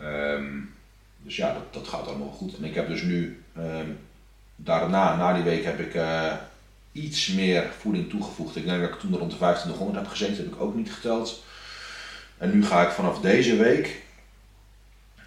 Ehm, 0.00 0.44
dus 1.18 1.36
ja, 1.36 1.52
dat, 1.52 1.72
dat 1.72 1.88
gaat 1.88 2.06
allemaal 2.06 2.30
goed. 2.30 2.56
En 2.56 2.64
ik 2.64 2.74
heb 2.74 2.88
dus 2.88 3.02
nu, 3.02 3.42
ehm, 3.56 3.86
daarna, 4.56 5.16
na 5.16 5.32
die 5.34 5.42
week, 5.42 5.64
heb 5.64 5.80
ik 5.80 5.94
eh, 5.94 6.32
iets 6.92 7.28
meer 7.28 7.64
voeding 7.78 8.10
toegevoegd. 8.10 8.56
Ik 8.56 8.64
denk 8.64 8.80
dat 8.80 8.90
ik 8.90 8.98
toen 9.00 9.16
rond 9.18 9.30
de 9.30 9.36
2500 9.36 9.98
heb 9.98 10.08
gezeten, 10.08 10.36
heb 10.36 10.46
ik 10.54 10.60
ook 10.60 10.74
niet 10.74 10.92
geteld. 10.92 11.44
En 12.38 12.50
nu 12.54 12.64
ga 12.64 12.82
ik 12.86 12.90
vanaf 12.90 13.20
deze 13.20 13.56
week, 13.56 14.02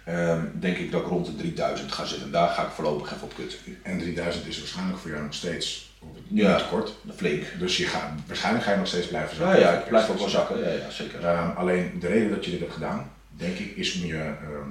ehm, 0.04 0.40
denk 0.52 0.76
ik 0.76 0.90
dat 0.92 1.00
ik 1.02 1.06
rond 1.08 1.26
de 1.26 1.36
3000 1.36 1.92
ga 1.92 2.04
zitten. 2.04 2.30
Daar 2.30 2.48
ga 2.48 2.62
ik 2.64 2.70
voorlopig 2.70 3.12
even 3.14 3.22
op 3.22 3.34
kutten. 3.34 3.58
En 3.82 3.98
3000 3.98 4.46
is 4.46 4.58
waarschijnlijk 4.58 4.98
voor 4.98 5.10
jou 5.10 5.22
nog 5.22 5.34
steeds 5.34 5.90
op 5.98 6.14
het 6.14 6.24
Ja. 6.28 6.56
tekort. 6.56 6.94
Flink. 7.16 7.44
Dus 7.58 7.76
je 7.76 7.86
gaat, 7.86 8.10
waarschijnlijk 8.26 8.64
ga 8.64 8.70
je 8.72 8.78
nog 8.78 8.86
steeds 8.86 9.06
blijven 9.06 9.36
zakken. 9.36 9.60
ja, 9.60 9.72
ik 9.78 9.88
blijf 9.88 10.08
ook 10.10 10.18
wel 10.18 10.28
zakken. 10.28 10.58
Ja, 10.58 10.68
ja 10.70 10.90
zeker. 10.90 11.26
Alleen 11.56 11.96
de 12.00 12.06
reden 12.06 12.30
dat 12.30 12.44
je 12.44 12.50
dit 12.50 12.60
hebt 12.60 12.72
gedaan, 12.72 13.10
denk 13.36 13.58
ik, 13.58 13.76
is 13.76 13.94
om 13.94 14.06
je, 14.06 14.14
ehm, 14.18 14.70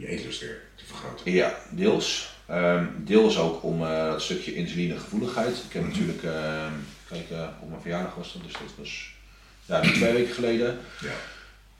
je 0.00 0.08
eetlust 0.08 0.40
weer 0.40 0.60
te 0.76 0.84
vergroten. 0.86 1.32
Ja, 1.32 1.54
deels. 1.70 2.36
Ehm, 2.46 2.84
deels 2.96 3.38
ook 3.38 3.62
om 3.62 3.82
eh 3.82 4.04
dat 4.04 4.22
stukje 4.22 4.54
insulinegevoeligheid. 4.54 5.56
Ik 5.56 5.72
heb 5.72 5.82
Mhm. 5.82 5.90
natuurlijk, 5.90 6.22
ehm 6.22 6.72
kijk, 7.08 7.30
eh, 7.30 7.48
op 7.60 7.68
mijn 7.68 7.80
verjaardag 7.80 8.14
was 8.14 8.32
dat, 8.32 8.42
dus 8.42 8.52
dat 8.52 8.62
was 8.78 9.10
ja, 9.66 9.80
twee 9.80 10.12
weken 10.12 10.34
geleden. 10.34 10.78
Ja. 11.00 11.10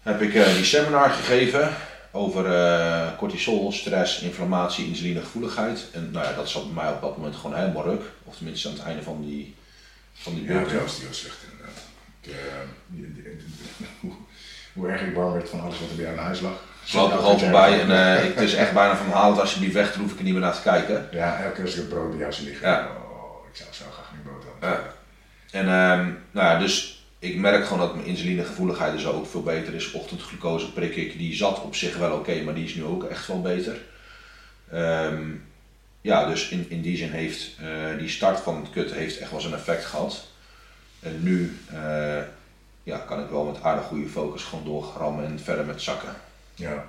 Heb 0.02 0.22
ik 0.22 0.34
eh, 0.34 0.54
die 0.54 0.64
seminar 0.64 1.10
gegeven 1.10 1.74
over 2.10 2.46
eh, 2.46 3.16
cortisol, 3.16 3.72
stress, 3.72 4.20
inflammatie, 4.20 4.86
insulinegevoeligheid. 4.86 5.86
En 5.92 6.10
nou 6.10 6.26
ja, 6.26 6.32
dat 6.32 6.48
zat 6.48 6.64
bij 6.74 6.82
mij 6.84 6.92
op 6.92 7.00
dat 7.00 7.16
moment 7.16 7.36
gewoon 7.36 7.56
helemaal 7.58 7.84
ruk. 7.84 8.02
Of 8.24 8.36
tenminste 8.36 8.68
aan 8.68 8.74
het 8.74 8.82
einde 8.82 9.02
van 9.02 9.24
die, 9.26 9.54
van 10.12 10.34
die 10.34 10.44
Ja, 10.44 10.64
die 10.64 10.78
was, 10.78 10.98
die 10.98 11.06
was 11.08 11.18
slecht 11.18 11.36
inderdaad. 11.50 11.86
hoe, 14.78 14.88
erg 14.88 15.02
ik 15.02 15.14
bang 15.14 15.32
werd 15.32 15.48
van 15.48 15.60
alles 15.60 15.80
wat 15.80 15.88
er 15.90 15.94
bij 15.96 16.04
jou 16.04 16.16
in 16.16 16.22
huis 16.22 16.40
lag. 16.40 16.62
Ik 16.86 16.92
loop 16.94 17.12
er 17.12 17.18
gewoon 17.18 17.38
voorbij 17.38 17.80
en 17.80 17.90
eh, 17.90 18.24
ik, 18.24 18.34
het 18.34 18.44
is 18.44 18.54
echt 18.54 18.72
bijna 18.72 18.96
van 18.96 19.10
haal 19.10 19.30
het 19.30 19.40
alsjeblieft 19.40 19.74
weg, 19.74 19.92
dan 19.92 20.00
hoef 20.02 20.12
ik 20.12 20.18
er 20.18 20.24
niet 20.24 20.32
meer 20.32 20.42
naar 20.42 20.54
te 20.54 20.62
kijken. 20.62 21.08
Ja, 21.12 21.40
elke 21.42 21.54
keer 21.54 21.64
als 21.64 21.72
ik 21.74 21.80
het 21.80 21.88
brood 21.88 22.10
bij 22.10 22.18
jou 22.18 22.32
zie 22.32 22.44
liggen, 22.46 22.68
Ja. 22.68 22.88
oh, 23.10 23.46
ik 23.50 23.56
zou 23.56 23.68
zo 23.72 23.84
graag 23.92 24.12
niet 24.12 24.22
brood 24.22 24.44
hebben. 24.60 24.68
Ja. 24.70 24.96
En 25.50 25.64
ehm, 25.68 26.12
nou 26.30 26.46
ja, 26.46 26.58
dus 26.58 27.02
ik 27.18 27.36
merk 27.36 27.64
gewoon 27.64 27.78
dat 27.78 27.94
mijn 27.94 28.06
insulinegevoeligheid 28.06 28.92
dus 28.92 29.06
ook 29.06 29.26
veel 29.26 29.42
beter 29.42 29.74
is. 29.74 29.92
Ochtendglucose 29.92 30.72
prik 30.72 30.96
ik, 30.96 31.18
die 31.18 31.34
zat 31.34 31.62
op 31.62 31.74
zich 31.74 31.96
wel 31.96 32.16
oké, 32.16 32.42
maar 32.42 32.54
die 32.54 32.64
is 32.64 32.74
nu 32.74 32.84
ook 32.84 33.04
echt 33.04 33.26
wel 33.26 33.40
beter. 33.40 33.76
Ehm, 34.70 35.22
ja, 36.00 36.26
dus 36.26 36.48
in, 36.48 36.66
in 36.68 36.80
die 36.82 36.96
zin 36.96 37.10
heeft 37.10 37.50
eh, 37.60 37.98
die 37.98 38.08
start 38.08 38.40
van 38.40 38.56
het 38.56 38.70
kut 38.70 38.92
heeft 38.92 39.18
echt 39.18 39.30
wel 39.30 39.40
zijn 39.40 39.54
effect 39.54 39.84
gehad. 39.84 40.26
En 41.00 41.22
nu 41.22 41.58
eh, 41.72 42.22
ja, 42.88 42.98
kan 42.98 43.20
ik 43.20 43.30
wel 43.30 43.44
met 43.44 43.62
aardig 43.62 43.84
goede 43.84 44.08
focus 44.08 44.42
gewoon 44.42 44.64
doorgrammen 44.64 45.26
en 45.26 45.40
verder 45.40 45.64
met 45.64 45.82
zakken. 45.82 46.14
Ja. 46.54 46.84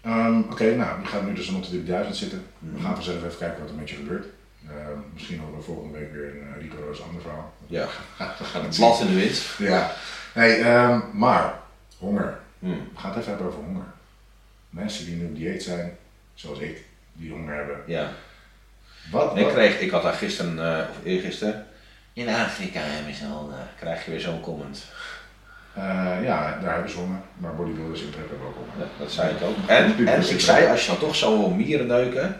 Ehm, 0.00 0.38
Oké, 0.40 0.74
nou, 0.76 1.00
je 1.00 1.06
gaat 1.06 1.22
nu 1.26 1.32
dus 1.34 1.50
rond 1.50 1.64
de 1.64 1.70
3000 1.70 2.16
zitten. 2.16 2.44
We 2.58 2.70
Mhm. 2.70 2.82
gaan 2.84 2.94
vanzelf 2.94 3.24
even 3.24 3.38
kijken 3.38 3.60
wat 3.60 3.68
er 3.70 3.74
met 3.76 3.90
je 3.90 3.96
gebeurt. 3.96 4.26
Ehm, 4.68 4.98
misschien 5.12 5.38
horen 5.38 5.56
we 5.56 5.62
volgende 5.62 5.98
week 5.98 6.12
weer 6.12 6.30
een 6.30 6.46
uh, 6.56 6.62
rigoroos 6.62 7.02
ander 7.02 7.20
verhaal. 7.22 7.52
Ja, 7.66 7.86
We 8.38 8.44
gaan 8.44 8.64
het 8.64 8.76
blad 8.76 9.00
in 9.00 9.06
de 9.06 9.14
wind. 9.14 9.42
Ja. 9.58 9.90
Nee, 10.34 10.54
ehm, 10.56 11.00
maar 11.12 11.58
honger. 11.98 12.38
Hm. 12.58 12.66
We 12.68 12.76
gaan 12.96 13.10
het 13.10 13.18
even 13.18 13.28
hebben 13.32 13.46
over 13.46 13.62
honger. 13.64 13.84
Mensen 14.70 15.04
die 15.04 15.14
nu 15.16 15.24
op 15.26 15.36
dieet 15.36 15.62
zijn, 15.62 15.96
zoals 16.34 16.58
ik, 16.58 16.84
die 17.12 17.30
honger 17.30 17.54
hebben. 17.56 17.76
Ja. 17.86 18.10
Wat? 19.10 19.30
En 19.32 19.38
ik 19.38 19.44
wat- 19.44 19.52
kreeg, 19.52 19.80
ik 19.80 19.90
had 19.90 20.02
daar 20.02 20.12
gisteren, 20.12 20.58
eh, 20.78 20.88
of 20.90 20.96
eergisteren, 21.04 21.66
in 22.18 22.28
Afrika 22.28 22.80
hebben 22.82 23.14
ze 23.14 23.24
al, 23.26 23.48
eh, 23.52 23.58
krijg 23.80 24.04
je 24.04 24.10
weer 24.10 24.20
zo'n 24.20 24.40
comment. 24.40 24.84
Eh, 25.74 25.82
ja, 26.22 26.58
daar 26.62 26.72
hebben 26.72 26.90
ze 26.90 26.96
honger, 26.96 27.20
maar 27.36 27.54
bodybuilders 27.54 28.00
in 28.02 28.10
prep 28.10 28.28
hebben 28.28 28.46
ook 28.48 28.54
honger. 28.56 28.72
Ja, 28.78 28.84
dat 29.04 29.12
zei 29.12 29.30
ik 29.34 29.42
ook. 29.42 29.56
En, 29.66 30.06
en 30.06 30.30
ik 30.30 30.40
zei, 30.40 30.66
als 30.66 30.80
je 30.84 30.86
dan 30.90 30.98
toch 30.98 31.16
zo 31.16 31.38
wil 31.38 31.48
mieren 31.50 31.86
neuken, 31.86 32.36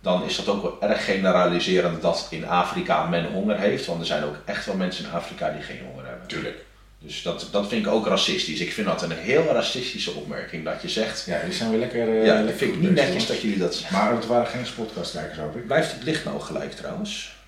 dan 0.00 0.24
is 0.24 0.36
dat 0.36 0.48
ook 0.48 0.62
wel 0.62 0.90
erg 0.90 1.04
generaliserend 1.04 2.02
dat 2.02 2.26
in 2.30 2.48
Afrika 2.48 3.06
men 3.06 3.24
honger 3.32 3.58
heeft. 3.58 3.86
Want 3.86 4.00
er 4.00 4.06
zijn 4.06 4.24
ook 4.24 4.36
echt 4.44 4.66
wel 4.66 4.76
mensen 4.76 5.04
in 5.04 5.10
Afrika 5.12 5.50
die 5.50 5.62
geen 5.62 5.80
honger 5.90 6.06
hebben. 6.06 6.26
Tuurlijk. 6.26 6.64
Dus 6.98 7.22
dat, 7.22 7.48
dat 7.50 7.68
vind 7.68 7.86
ik 7.86 7.92
ook 7.92 8.06
racistisch. 8.06 8.60
Ik 8.60 8.72
vind 8.72 8.86
dat 8.86 9.02
een 9.02 9.10
heel 9.12 9.44
racistische 9.44 10.12
opmerking 10.12 10.64
dat 10.64 10.82
je 10.82 10.88
zegt. 10.88 11.24
Ja, 11.26 11.40
die 11.44 11.52
zijn 11.52 11.70
weer 11.70 11.78
lekker. 11.78 12.08
eh, 12.08 12.26
Ja, 12.26 12.42
dat 12.42 12.54
vind 12.56 12.74
ik 12.74 12.80
niet 12.80 12.94
netjes 12.94 13.26
dat 13.26 13.40
jullie 13.40 13.58
dat 13.58 13.74
zeggen. 13.74 13.98
Maar 13.98 14.12
het 14.14 14.26
waren 14.26 14.46
geen 14.46 14.64
podcastkijkers, 14.76 15.38
hoop 15.38 15.56
ik. 15.56 15.66
Blijft 15.66 15.92
het 15.92 16.02
licht 16.02 16.24
nou 16.24 16.40
gelijk 16.40 16.72
trouwens? 16.72 17.38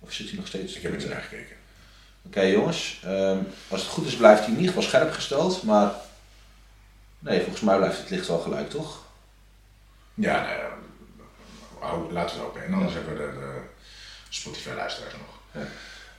Of 0.00 0.12
zit 0.12 0.28
hij 0.28 0.38
nog 0.38 0.46
steeds? 0.46 0.74
Ik 0.74 0.82
heb 0.82 0.92
er 0.92 0.98
niet 0.98 1.08
naar 1.08 1.22
gekeken. 1.22 1.56
Oké 2.22 2.40
jongens, 2.40 3.00
ehm, 3.04 3.38
als 3.68 3.80
het 3.80 3.90
goed 3.90 4.06
is 4.06 4.16
blijft 4.16 4.40
hij 4.40 4.48
in 4.50 4.58
ieder 4.58 4.74
geval 4.74 4.88
scherp 4.88 5.12
gesteld, 5.12 5.62
maar 5.62 5.94
nee, 7.18 7.40
volgens 7.40 7.60
mij 7.60 7.76
blijft 7.76 7.98
het 7.98 8.10
licht 8.10 8.26
wel 8.26 8.38
gelijk, 8.38 8.70
toch? 8.70 9.04
Ja, 10.14 10.42
nou 10.42 10.58
ja, 10.58 12.12
laten 12.12 12.36
we 12.36 12.42
het 12.42 12.50
open. 12.50 12.64
En 12.64 12.72
anders 12.72 12.94
hebben 12.94 13.12
we 13.12 13.18
de, 13.18 13.38
de 13.38 13.60
Spotify-luisteraars 14.28 15.12
nog. 15.12 15.62
Ja. 15.62 15.68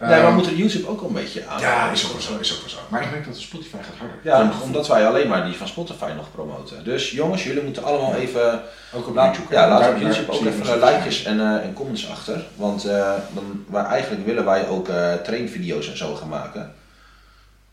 Nee, 0.09 0.21
maar 0.21 0.31
moeten 0.33 0.55
YouTube 0.55 0.87
ook 0.87 0.99
wel 0.99 1.09
een 1.09 1.15
beetje 1.15 1.45
aan? 1.47 1.59
Ja, 1.59 1.91
is 1.91 2.05
ook 2.05 2.11
wel 2.11 2.21
zo. 2.21 2.37
Is 2.39 2.53
ook 2.53 2.59
wel 2.59 2.69
zo. 2.69 2.77
Maar 2.87 3.01
ik 3.03 3.11
merk 3.11 3.25
dat 3.25 3.37
Spotify 3.37 3.75
gaat 3.75 3.95
harder. 3.97 4.17
Ja, 4.23 4.51
omdat 4.63 4.87
wij 4.87 5.07
alleen 5.07 5.27
maar 5.27 5.45
die 5.45 5.55
van 5.55 5.67
Spotify 5.67 6.11
nog 6.15 6.31
promoten. 6.31 6.83
Dus 6.83 7.11
jongens, 7.11 7.43
jullie 7.43 7.63
moeten 7.63 7.83
allemaal 7.83 8.15
even. 8.15 8.61
Ook 8.93 9.07
op 9.07 9.15
Laat, 9.15 9.35
YouTube. 9.35 9.53
ja, 9.55 9.67
laat 9.69 9.79
Daar- 9.79 9.89
op 9.93 10.01
YouTube 10.01 10.31
ook 10.31 10.45
even 10.45 10.75
op 10.75 10.81
likejes 10.81 11.23
en, 11.23 11.39
eh, 11.39 11.63
en 11.65 11.73
comments 11.73 12.09
achter. 12.09 12.45
Want 12.55 12.85
eh, 12.85 13.13
dan, 13.33 13.65
waar 13.67 13.85
eigenlijk 13.85 14.25
willen 14.25 14.45
wij 14.45 14.67
ook 14.67 14.87
eh 14.89 15.13
trainvideo's 15.13 15.89
en 15.89 15.97
zo 15.97 16.15
gaan 16.15 16.29
maken. 16.29 16.73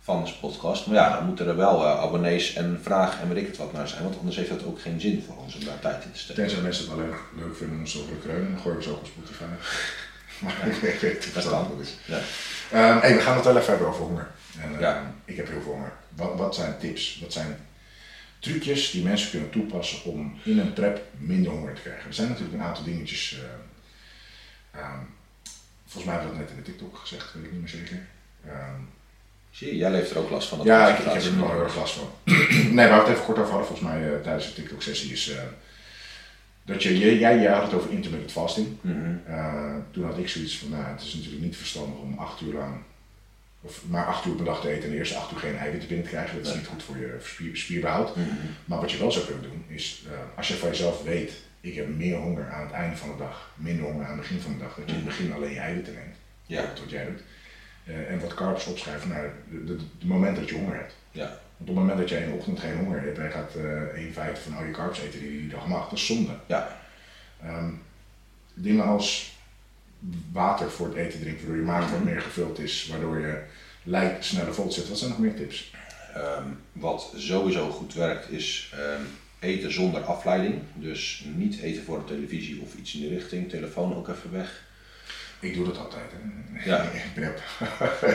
Van 0.02 0.25
de 0.25 0.30
podcast. 0.40 0.87
Maar 0.87 0.97
ja, 0.97 1.16
dan 1.16 1.26
moeten 1.26 1.47
er 1.47 1.56
wel 1.56 1.85
eh, 1.85 2.00
abonnees 2.00 2.54
en 2.54 2.80
vragen 2.82 3.20
en 3.20 3.28
weet 3.28 3.42
ik 3.42 3.47
het 3.47 3.56
wat 3.56 3.73
naar 3.73 3.88
zijn. 3.88 4.02
Want 4.02 4.18
anders 4.18 4.37
heeft 4.37 4.49
dat 4.49 4.64
ook 4.66 4.80
geen 4.80 5.00
zin 5.00 5.25
voor 5.26 5.37
ons 5.44 5.54
om 5.54 5.64
daar 5.64 5.78
tijd 5.80 6.04
in 6.04 6.12
te 6.12 6.18
steken. 6.18 6.42
Tenzij 6.42 6.62
mensen 6.62 6.85
het 6.88 6.94
wel 6.97 7.04
leuk, 7.04 7.18
leuk 7.37 7.56
vinden 7.56 7.75
om 7.76 7.82
ons 7.82 7.92
te 7.92 8.04
kreunen, 8.23 8.50
dan 8.52 8.61
gooien 8.61 8.76
we 8.78 8.82
ze 8.85 8.90
ook 8.90 8.99
op 8.99 9.06
Spotify. 9.06 9.44
Maar 10.40 10.66
ik 10.68 10.75
weet 11.00 11.25
goed 11.66 11.80
is. 11.80 11.95
Ja. 12.04 12.21
Ehm, 12.71 12.99
hey, 12.99 13.14
we 13.14 13.21
gaan 13.21 13.37
het 13.37 13.45
wel 13.45 13.57
even 13.57 13.68
hebben 13.68 13.88
over 13.88 14.02
honger. 14.04 14.28
En, 14.61 14.80
Ja. 14.80 15.14
Ik 15.25 15.37
heb 15.37 15.49
heel 15.49 15.61
veel 15.62 15.73
honger. 15.73 15.92
Wat, 16.14 16.37
wat 16.37 16.54
zijn 16.54 16.78
tips? 16.78 17.18
Wat 17.23 17.33
zijn 17.33 17.59
trucjes 18.38 18.90
die 18.90 19.04
mensen 19.04 19.30
kunnen 19.30 19.50
toepassen 19.50 20.04
om 20.04 20.38
in 20.45 20.59
een 20.59 20.73
prep 20.73 21.02
minder 21.18 21.52
honger 21.52 21.75
te 21.75 21.80
krijgen. 21.80 22.07
Er 22.09 22.14
zijn 22.14 22.28
natuurlijk 22.28 22.54
een 22.59 22.62
aantal 22.62 22.85
dingetjes. 22.85 23.38
eh, 24.73 24.80
ehm, 24.80 24.99
volgens 25.87 26.04
mij 26.04 26.14
hebben 26.14 26.33
we 26.33 26.38
dat 26.38 26.49
net 26.49 26.50
in 26.50 26.64
de 26.64 26.71
TikTok 26.71 26.97
gezegd, 26.99 27.35
weet 27.35 27.45
ik 27.45 27.50
niet 27.52 27.61
meer 27.61 27.68
zeker. 27.68 28.07
Ehm, 28.47 28.80
Zie 29.50 29.68
je, 29.68 29.76
jij 29.76 29.92
heeft 29.92 30.11
er 30.11 30.18
ook 30.18 30.30
last 30.30 30.49
van. 30.49 30.59
dat 30.59 30.66
ja, 30.66 30.88
ik, 30.88 30.99
ik 30.99 31.04
heb 31.12 31.23
er 31.23 31.33
nog 31.33 31.50
heel 31.50 31.62
erg 31.62 31.76
last 31.76 31.95
van. 31.95 32.11
nee, 32.75 32.88
waar 32.88 33.00
we 33.02 33.04
het 33.04 33.09
even 33.09 33.25
kort 33.25 33.38
over 33.38 33.50
hadden, 33.50 33.66
volgens 33.68 33.88
mij 33.88 34.14
eh, 34.14 34.21
tijdens 34.21 34.47
de 34.47 34.52
TikTok-sessie, 34.54 35.12
is 35.12 35.28
eh, 35.30 35.42
dat 36.68 36.82
je, 36.82 36.98
jij, 36.98 37.38
jij 37.38 37.52
had 37.52 37.62
het 37.62 37.72
over 37.72 37.90
intermittent 37.90 38.32
fasting. 38.32 38.68
Mhm. 38.80 38.96
Eh, 39.26 39.75
toen 39.90 40.04
had 40.04 40.18
ik 40.18 40.28
zoiets 40.28 40.58
van, 40.58 40.68
nou, 40.68 40.84
het 40.84 41.02
is 41.02 41.14
natuurlijk 41.14 41.42
niet 41.42 41.56
verstandig 41.56 41.98
om 41.98 42.18
acht 42.18 42.40
uur 42.40 42.54
lang, 42.54 42.76
of 43.60 43.84
maar 43.87 44.06
acht 44.06 44.26
uur 44.26 44.34
per 44.34 44.44
dag 44.44 44.60
te 44.60 44.68
eten 44.68 44.84
en 44.84 44.90
de 44.90 44.96
eerste 44.96 45.16
acht 45.16 45.32
uur 45.32 45.38
geen 45.38 45.56
eiwitten 45.56 45.88
binnen 45.88 46.06
te 46.06 46.12
krijgen. 46.12 46.37
Dat 46.37 46.46
is 46.46 46.58
niet 46.58 46.66
goed 46.66 46.82
voor 46.82 46.96
je 46.96 47.16
spier, 47.22 47.56
spierbehoud. 47.56 48.16
Mhm. 48.16 48.28
Maar 48.64 48.80
wat 48.80 48.90
je 48.90 48.98
wel 48.98 49.12
zou 49.12 49.25
kunnen 49.25 49.42
doen, 49.42 49.64
is 49.68 50.04
eh, 50.06 50.12
als 50.37 50.48
je 50.48 50.54
van 50.54 50.68
jezelf 50.68 51.02
weet, 51.02 51.32
ik 51.60 51.75
heb 51.75 51.96
meer 51.96 52.16
honger 52.16 52.50
aan 52.50 52.66
het 52.66 52.72
einde 52.72 52.96
van 52.96 53.08
de 53.08 53.16
dag, 53.16 53.50
minder 53.54 53.84
honger 53.84 54.04
aan 54.04 54.18
het 54.18 54.20
begin 54.20 54.40
van 54.40 54.52
de 54.52 54.58
dag, 54.58 54.75
dat 54.75 54.84
je 54.84 54.90
in 54.90 54.96
het 54.96 55.04
begin 55.04 55.32
alleen 55.32 55.52
je 55.52 55.58
eiwitten 55.58 55.94
neemt. 55.94 56.16
Ja. 56.46 56.60
Dat 56.62 56.80
wat 56.80 56.90
jij 56.90 57.04
doet. 57.04 57.22
Eh, 57.84 58.10
en 58.10 58.20
wat 58.20 58.34
carbs 58.34 58.66
opschrijven 58.66 59.08
naar 59.08 59.32
de, 59.50 59.64
de, 59.64 59.76
de 59.98 60.06
moment 60.06 60.37
dat 60.37 60.48
je 60.48 60.54
honger 60.54 60.76
hebt. 60.76 60.94
Ja. 61.10 61.40
Want 61.59 61.71
op 61.71 61.77
het 61.77 61.85
moment 61.85 61.99
dat 61.99 62.09
jij 62.09 62.23
in 62.23 62.31
de 62.31 62.37
ochtend 62.37 62.61
geen 62.61 62.77
honger 62.77 63.00
hebt 63.00 63.19
en 63.19 63.25
je 63.25 63.31
gaat 63.31 63.55
eh 63.55 63.83
één 63.83 64.12
vijfde 64.12 64.41
van 64.41 64.57
al 64.57 64.65
je 64.65 64.71
carbs 64.71 65.00
eten 65.00 65.21
die 65.21 65.43
je 65.43 65.49
dag 65.49 65.67
mag, 65.67 65.88
dat 65.88 65.99
is 65.99 66.07
zonde. 66.07 66.33
Ja. 66.47 66.81
Ehm, 67.43 67.71
dingen 68.55 68.85
als 68.85 69.37
water 70.33 70.71
voor 70.71 70.87
het 70.87 70.97
eten 70.97 71.21
drinken, 71.21 71.47
waardoor 71.47 71.65
je 71.65 71.71
maag 71.71 71.91
wat 71.91 72.05
meer 72.05 72.21
gevuld 72.21 72.59
is, 72.59 72.87
waardoor 72.91 73.19
je 73.19 73.43
lijk 73.83 74.23
sneller 74.23 74.55
vol 74.55 74.73
zit. 74.73 74.88
Wat 74.88 74.99
zijn 74.99 75.11
nog 75.11 75.19
meer 75.19 75.35
tips? 75.35 75.73
Ehm, 76.15 76.49
wat 76.73 77.12
sowieso 77.17 77.71
goed 77.71 77.95
werkt 77.95 78.31
is 78.31 78.73
ehm, 78.75 79.03
eten 79.38 79.73
zonder 79.73 80.03
afleiding. 80.03 80.62
Dus 80.75 81.25
niet 81.35 81.61
eten 81.61 81.85
voor 81.85 81.99
de 81.99 82.15
televisie 82.15 82.61
of 82.61 82.75
iets 82.75 82.95
in 82.95 83.00
die 83.00 83.09
richting. 83.09 83.49
Telefoon 83.49 83.95
ook 83.95 84.09
even 84.09 84.33
weg. 84.33 84.67
Ik 85.40 85.54
doe 85.54 85.64
dat 85.66 85.78
altijd. 85.78 86.04
Hè. 86.12 86.71
Ja. 86.71 86.83
Ik 86.99 87.04
prep. 87.14 87.40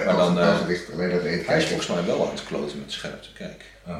Maar 0.06 0.15
dan, 0.25 0.39
eh, 0.39 0.50
Als 0.50 0.60
het 0.60 0.68
ligt 0.68 0.92
alleen 0.92 1.10
dat 1.10 1.24
eten 1.24 1.46
Hij 1.46 1.58
is 1.58 1.65
volgens 1.65 1.88
mij 1.88 2.06
wel 2.06 2.25
aan 2.27 2.34
het 2.36 2.44
kloten 2.46 2.80
met 2.80 2.92
scherpte. 2.92 3.34
Kijk. 3.34 3.65
Oh. 3.88 3.98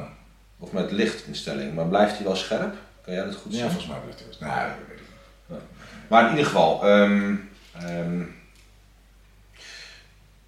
Of 0.58 0.72
met 0.72 0.90
lichtinstelling. 0.90 1.74
Maar 1.74 1.86
blijft 1.86 2.14
hij 2.14 2.24
wel 2.24 2.36
scherp? 2.36 2.74
Kan 3.04 3.14
jij 3.14 3.24
dat 3.24 3.34
goed 3.34 3.52
Ja, 3.52 3.58
zien? 3.58 3.66
volgens 3.70 3.86
mij 3.90 3.98
blijft 4.00 4.18
het. 4.18 4.40
Nee, 4.40 4.50
dat 4.50 4.68
weet 4.88 4.98
ik 4.98 5.02
niet. 5.48 5.60
Maar 6.08 6.24
in 6.24 6.30
ieder 6.30 6.44
geval. 6.46 6.82
ehm, 6.88 7.34
ehm, 7.72 8.20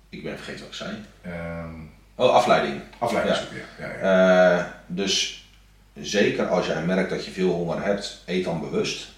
ik 0.08 0.22
ben 0.22 0.36
vergeten 0.36 0.60
wat 0.60 0.68
ik 0.68 0.74
zei. 0.74 0.96
Ehm, 1.22 1.74
Oh, 2.18 2.34
afleiding. 2.34 2.80
afleiding 2.98 3.36
Ja. 3.36 3.44
ja. 3.78 3.86
ja, 3.86 3.98
ja. 3.98 4.58
Eh, 4.58 4.64
dus 4.86 5.44
zeker 5.94 6.46
als 6.48 6.66
jij 6.66 6.82
merkt 6.84 7.10
dat 7.10 7.24
je 7.24 7.30
veel 7.30 7.50
honger 7.50 7.82
hebt, 7.82 8.22
eet 8.26 8.44
dan 8.44 8.60
bewust. 8.60 9.08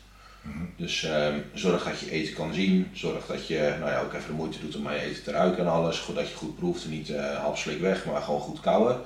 Mhm. 0.48 0.64
Dus 0.76 1.04
ehm, 1.04 1.38
zorg 1.54 1.84
dat 1.84 2.00
je 2.00 2.10
eten 2.10 2.34
kan 2.34 2.54
zien. 2.54 2.90
Zorg 2.92 3.26
dat 3.26 3.46
je 3.46 3.76
nou 3.78 3.90
ja, 3.90 4.00
ook 4.00 4.12
even 4.12 4.26
de 4.26 4.32
moeite 4.32 4.60
doet 4.60 4.76
om 4.76 4.92
je 4.92 5.00
eten 5.00 5.22
te 5.22 5.30
ruiken 5.30 5.58
en 5.58 5.70
alles. 5.70 5.98
Goed 5.98 6.14
dat 6.14 6.28
je 6.28 6.34
goed 6.36 6.56
proeft 6.56 6.84
en 6.84 6.90
niet 6.90 7.10
eh 7.10 7.36
hapslik 7.36 7.80
weg, 7.80 8.04
maar 8.04 8.22
gewoon 8.22 8.40
goed 8.40 8.60
kauwen. 8.60 9.00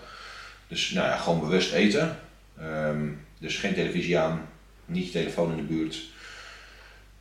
Dus 0.68 0.90
nou 0.90 1.08
ja, 1.08 1.16
gewoon 1.16 1.40
bewust 1.40 1.72
eten. 1.72 2.18
Ehm, 2.58 3.08
dus 3.38 3.56
geen 3.58 3.74
televisie 3.74 4.18
aan, 4.18 4.48
niet 4.84 5.06
je 5.06 5.12
telefoon 5.12 5.50
in 5.50 5.56
de 5.56 5.62
buurt. 5.62 6.02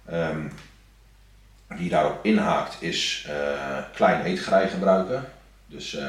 Ehm, 0.06 0.48
wie 1.68 1.90
daarop 1.90 2.26
inhaakt 2.26 2.82
is 2.82 3.26
eh, 3.28 3.78
klein 3.94 4.26
eetgerei 4.26 4.68
gebruiken. 4.68 5.26
Dus 5.66 5.96
eh, 5.96 6.06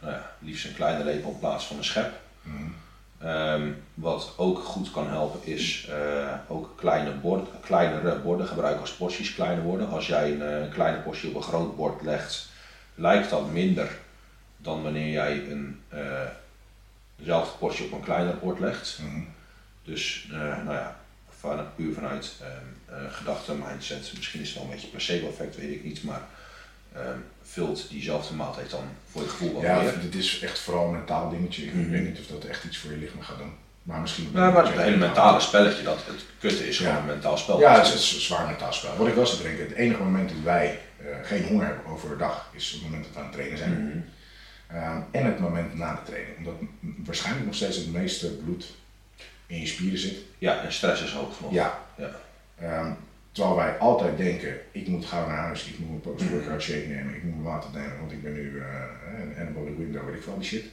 nou 0.00 0.12
ja, 0.12 0.32
liefst 0.38 0.64
een 0.64 0.74
kleine 0.74 1.04
lepel 1.04 1.30
in 1.30 1.38
plaats 1.38 1.66
van 1.66 1.76
een 1.76 1.84
schep. 1.84 2.20
Mhm. 2.42 2.70
Ehm, 3.18 3.72
wat 3.94 4.32
ook 4.36 4.58
goed 4.58 4.90
kan 4.90 5.08
helpen 5.08 5.40
is 5.44 5.88
eh, 5.90 6.34
ook 6.48 6.72
kleine 6.76 7.10
bord, 7.10 7.48
kleinere 7.60 8.18
borden 8.18 8.46
gebruiken 8.46 8.80
als 8.80 8.94
porties 8.94 9.34
kleiner 9.34 9.64
worden. 9.64 9.88
Als 9.88 10.06
jij 10.06 10.32
een 10.32 10.42
eh, 10.42 10.72
kleine 10.72 10.98
portie 10.98 11.28
op 11.28 11.34
een 11.34 11.42
groot 11.42 11.76
bord 11.76 12.02
legt, 12.02 12.48
lijkt 12.94 13.30
dat 13.30 13.50
minder 13.50 13.98
dan 14.56 14.82
wanneer 14.82 15.12
jij 15.12 15.50
een, 15.50 15.80
eh, 15.88 16.28
dezelfde 17.16 17.58
portie 17.58 17.84
op 17.84 17.92
een 17.92 18.04
kleiner 18.04 18.36
bord 18.36 18.58
legt. 18.58 18.98
Mhm. 19.02 19.20
Dus 19.82 20.26
nou 20.30 20.72
ja, 20.72 20.96
van, 21.28 21.66
puur 21.76 21.94
vanuit 21.94 22.32
ehm, 22.40 22.98
eh, 22.98 23.12
gedachte, 23.12 23.54
mindset, 23.54 24.12
misschien 24.16 24.40
is 24.40 24.48
het 24.48 24.56
wel 24.56 24.66
een 24.66 24.70
beetje 24.70 24.88
placebo 24.88 25.28
effect, 25.28 25.56
weet 25.56 25.70
ik 25.70 25.84
niet, 25.84 26.02
maar 26.02 26.22
ehm, 26.96 27.18
vult 27.42 27.88
diezelfde 27.90 28.34
maaltijd 28.34 28.70
dan 28.70 28.84
voor 29.10 29.22
je 29.22 29.28
gevoel 29.28 29.52
wat 29.52 29.62
Ja, 29.62 29.80
meer. 29.80 30.00
dit 30.00 30.14
is 30.14 30.40
echt 30.40 30.58
vooral 30.58 30.84
een 30.86 30.92
mentaal 30.92 31.30
dingetje. 31.30 31.64
Ik 31.64 31.74
Mhm. 31.74 31.90
weet 31.90 32.04
niet 32.04 32.18
of 32.18 32.26
dat 32.26 32.44
echt 32.44 32.64
iets 32.64 32.78
voor 32.78 32.90
je 32.90 32.96
lichaam 32.96 33.20
gaat 33.22 33.38
doen. 33.38 33.52
Maar 33.82 34.00
misschien. 34.00 34.30
Nou, 34.32 34.52
maar 34.52 34.66
het 34.66 34.82
hele 34.82 34.96
mentale 34.96 35.40
spelletje, 35.40 35.82
dat 35.82 35.98
het 36.06 36.24
kutte 36.38 36.68
is 36.68 36.78
Ja. 36.78 36.84
gewoon 36.88 37.00
een 37.00 37.06
mentaal 37.06 37.36
spel. 37.38 37.60
Ja, 37.60 37.74
het 37.76 37.82
is, 37.86 37.90
het 37.92 38.00
is 38.00 38.14
een 38.14 38.20
zwaar 38.20 38.46
mentaal 38.46 38.72
spel. 38.72 38.96
Wat 38.96 39.06
ik 39.08 39.14
wel 39.14 39.26
zou 39.26 39.42
denken, 39.42 39.64
het 39.68 39.74
enige 39.76 40.02
moment 40.02 40.28
dat 40.28 40.38
wij 40.44 40.78
eh, 41.00 41.06
geen 41.22 41.44
honger 41.44 41.66
hebben 41.66 41.86
overdag 41.86 42.50
is 42.52 42.70
het 42.70 42.82
moment 42.82 43.04
dat 43.04 43.12
we 43.12 43.18
aan 43.18 43.24
het 43.24 43.32
trainen 43.34 43.58
zijn. 43.58 43.84
Mhm. 43.88 43.98
Ehm, 44.76 45.00
en 45.10 45.24
het 45.26 45.38
moment 45.38 45.74
na 45.74 45.94
de 45.94 46.02
training. 46.10 46.36
Omdat 46.38 46.54
waarschijnlijk 46.80 47.46
nog 47.46 47.54
steeds 47.54 47.76
het 47.76 47.92
meeste 47.92 48.30
bloed 48.36 48.66
in 49.46 49.60
je 49.60 49.66
spieren 49.66 49.98
zit. 49.98 50.16
Ja, 50.38 50.62
en 50.62 50.72
stress 50.72 51.02
is 51.02 51.12
hoog 51.12 51.36
genoeg. 51.36 51.52
Ja. 51.52 51.78
Ja. 51.96 52.10
Ehm, 52.58 52.90
terwijl 53.36 53.56
wij 53.56 53.78
altijd 53.78 54.16
denken, 54.16 54.58
ik 54.72 54.88
moet 54.88 55.06
gauw 55.06 55.26
naar 55.26 55.36
huis, 55.36 55.66
ik 55.66 55.78
moet 55.78 55.88
mijn 55.88 56.00
post-workout 56.00 56.62
shake 56.62 56.86
nemen, 56.86 57.14
ik 57.14 57.22
moet 57.22 57.34
mijn 57.34 57.54
water 57.54 57.70
nemen, 57.72 57.98
want 57.98 58.12
ik 58.12 58.22
ben 58.22 58.32
nu 58.32 58.60
eh, 58.60 59.20
een 59.20 59.36
anabolic 59.40 59.76
window, 59.76 60.04
weet 60.06 60.14
ik 60.14 60.22
veel, 60.22 60.38
die 60.38 60.48
shit. 60.48 60.64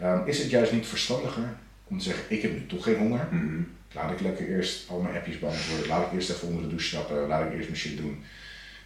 Ehm, 0.00 0.26
is 0.26 0.38
het 0.38 0.50
juist 0.50 0.72
niet 0.72 0.86
verstandiger 0.86 1.48
om 1.84 1.98
te 1.98 2.04
zeggen, 2.04 2.24
ik 2.28 2.42
heb 2.42 2.52
nu 2.52 2.66
toch 2.66 2.84
geen 2.84 2.96
honger. 2.96 3.28
Mhm. 3.30 3.62
Laat 3.92 4.10
ik 4.10 4.20
lekker 4.20 4.48
eerst 4.48 4.90
al 4.90 5.00
mijn 5.00 5.14
appjes 5.14 5.38
beantwoorden, 5.38 5.86
laat 5.86 6.06
ik 6.06 6.12
eerst 6.12 6.30
even 6.30 6.48
onder 6.48 6.62
de 6.62 6.68
douche 6.68 6.86
stappen, 6.86 7.26
laat 7.26 7.46
ik 7.46 7.52
eerst 7.52 7.68
mijn 7.68 7.80
shit 7.80 7.96
doen. 7.96 8.24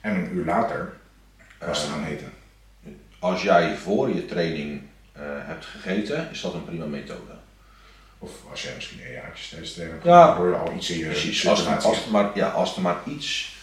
En 0.00 0.16
een 0.16 0.34
uur 0.34 0.44
later 0.44 0.92
pas 1.58 1.84
te 1.84 1.90
gaan 1.90 2.04
eten. 2.04 2.32
Als 3.18 3.42
jij 3.42 3.76
voor 3.76 4.14
je 4.14 4.26
training 4.26 4.80
eh, 5.12 5.22
hebt 5.24 5.64
gegeten, 5.64 6.28
is 6.30 6.40
dat 6.40 6.54
een 6.54 6.64
prima 6.64 6.86
methode. 6.86 7.32
Of 8.18 8.30
als 8.50 8.62
jij 8.62 8.74
misschien 8.74 9.00
een 9.06 9.12
jaartje 9.12 9.48
tijdens 9.48 9.68
het 9.68 9.74
trainen 9.74 9.96
hebt, 9.96 10.08
Ja. 10.08 10.26
dan 10.26 10.36
hoor 10.36 10.48
je 10.48 10.54
al 10.54 10.72
iets 10.76 10.90
in 10.90 10.98
je 10.98 11.04
Precies, 11.06 11.46
als 11.48 11.66
er, 11.66 11.76
als, 11.76 12.04
er 12.04 12.10
maar, 12.10 12.30
ja, 12.34 12.48
als 12.48 12.76
er 12.76 12.82
maar 12.82 13.00
iets 13.06 13.56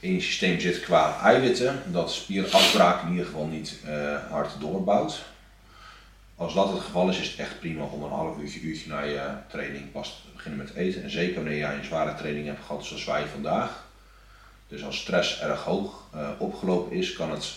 in 0.00 0.12
je 0.12 0.20
systeem 0.20 0.60
zit 0.60 0.80
qua 0.80 1.20
eiwitten, 1.22 1.82
dat 1.86 2.12
spierafbraak 2.12 3.02
in 3.02 3.10
ieder 3.10 3.24
geval 3.26 3.46
niet 3.46 3.76
eh, 3.84 4.30
hard 4.30 4.60
doorbouwt. 4.60 5.24
Als 6.36 6.54
dat 6.54 6.72
het 6.72 6.80
geval 6.80 7.08
is, 7.08 7.18
is 7.18 7.28
het 7.28 7.38
echt 7.38 7.58
prima 7.60 7.84
om 7.84 8.02
een 8.02 8.10
half 8.10 8.38
uurtje, 8.38 8.60
uurtje 8.60 8.88
na 8.88 9.00
je 9.00 9.20
training 9.48 9.92
pas 9.92 10.08
te 10.08 10.32
beginnen 10.34 10.58
met 10.66 10.74
eten. 10.74 11.02
En 11.02 11.10
zeker 11.10 11.34
wanneer 11.34 11.56
jij 11.58 11.74
een 11.74 11.84
zware 11.84 12.14
training 12.14 12.46
hebt 12.46 12.64
gehad 12.66 12.84
zoals 12.84 13.04
wij 13.04 13.26
vandaag. 13.32 13.84
Dus 14.68 14.84
als 14.84 14.98
stress 14.98 15.40
erg 15.40 15.62
hoog 15.62 16.02
eh, 16.14 16.28
opgelopen 16.38 16.96
is, 16.96 17.12
kan 17.12 17.30
het 17.30 17.52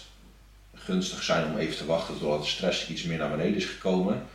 gunstig 0.76 1.24
zijn 1.24 1.46
om 1.46 1.58
even 1.58 1.78
te 1.78 1.86
wachten 1.86 2.20
totdat 2.20 2.42
de 2.42 2.48
stress 2.48 2.90
iets 2.90 3.04
meer 3.04 3.18
naar 3.18 3.30
beneden 3.30 3.56
is 3.56 3.66
gekomen. 3.66 4.26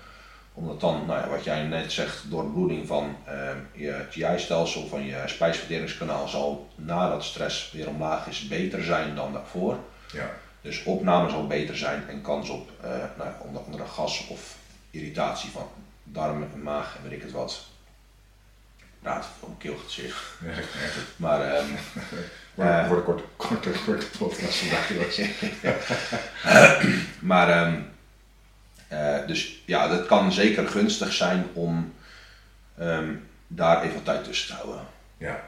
Omdat 0.54 0.80
dan, 0.80 1.06
nou 1.06 1.20
ja, 1.20 1.28
wat 1.28 1.44
jij 1.44 1.62
net 1.62 1.92
zegt, 1.92 2.30
doorbloeding 2.30 2.87
van 2.87 3.16
eh, 3.25 3.50
je 3.73 4.06
GI-stelsel, 4.11 4.87
van 4.87 5.04
je 5.04 5.23
spijsverteringskanaal 5.26 6.28
zal 6.28 6.68
nadat 6.75 7.25
stress 7.25 7.73
weer 7.73 7.88
omlaag 7.88 8.26
is 8.26 8.49
beter 8.49 8.84
zijn 8.84 9.14
dan 9.14 9.32
daarvoor. 9.32 9.78
Ja. 10.12 10.30
Dus 10.61 10.82
opname 10.82 11.30
zal 11.30 11.46
beter 11.46 11.76
zijn 11.76 12.08
en 12.08 12.23
kans 12.23 12.49
op 12.49 12.70
eh, 12.80 12.90
nou, 12.90 13.30
ja, 13.30 13.38
onder 13.40 13.62
andere 13.62 13.87
gas 13.87 14.26
of 14.28 14.56
irritatie 14.90 15.50
van 15.50 15.68
darmen 16.02 16.50
en 16.52 16.62
maag 16.62 16.96
en 16.96 17.02
weet 17.02 17.18
ik 17.18 17.23
het 17.23 17.32
wat. 17.32 17.64
Praat 19.02 19.26
van 19.38 19.49
mijn 19.49 19.58
keel 19.58 19.76
gaat 19.76 19.90
zich. 19.90 20.38
Ja, 20.42 20.50
het. 20.50 20.66
Maar 21.16 21.40
Maar 22.54 22.78
het 22.78 22.88
wordt 22.88 23.08
een 23.08 23.14
korte, 23.37 23.70
korte, 23.70 23.84
korte 23.84 24.18
podcast 24.18 24.58
vandaag. 24.58 24.90
Maar, 27.20 27.50
ehm, 27.50 27.80
eh, 28.98 29.26
dus 29.26 29.62
ja, 29.64 29.88
dat 29.88 30.06
kan 30.06 30.32
zeker 30.32 30.68
gunstig 30.68 31.12
zijn 31.12 31.46
om 31.52 31.94
ehm, 32.78 33.14
daar 33.46 33.82
even 33.82 33.94
wat 33.94 34.04
tijd 34.04 34.24
tussen 34.24 34.48
te 34.48 34.62
houden. 34.62 34.84
Ja, 35.16 35.40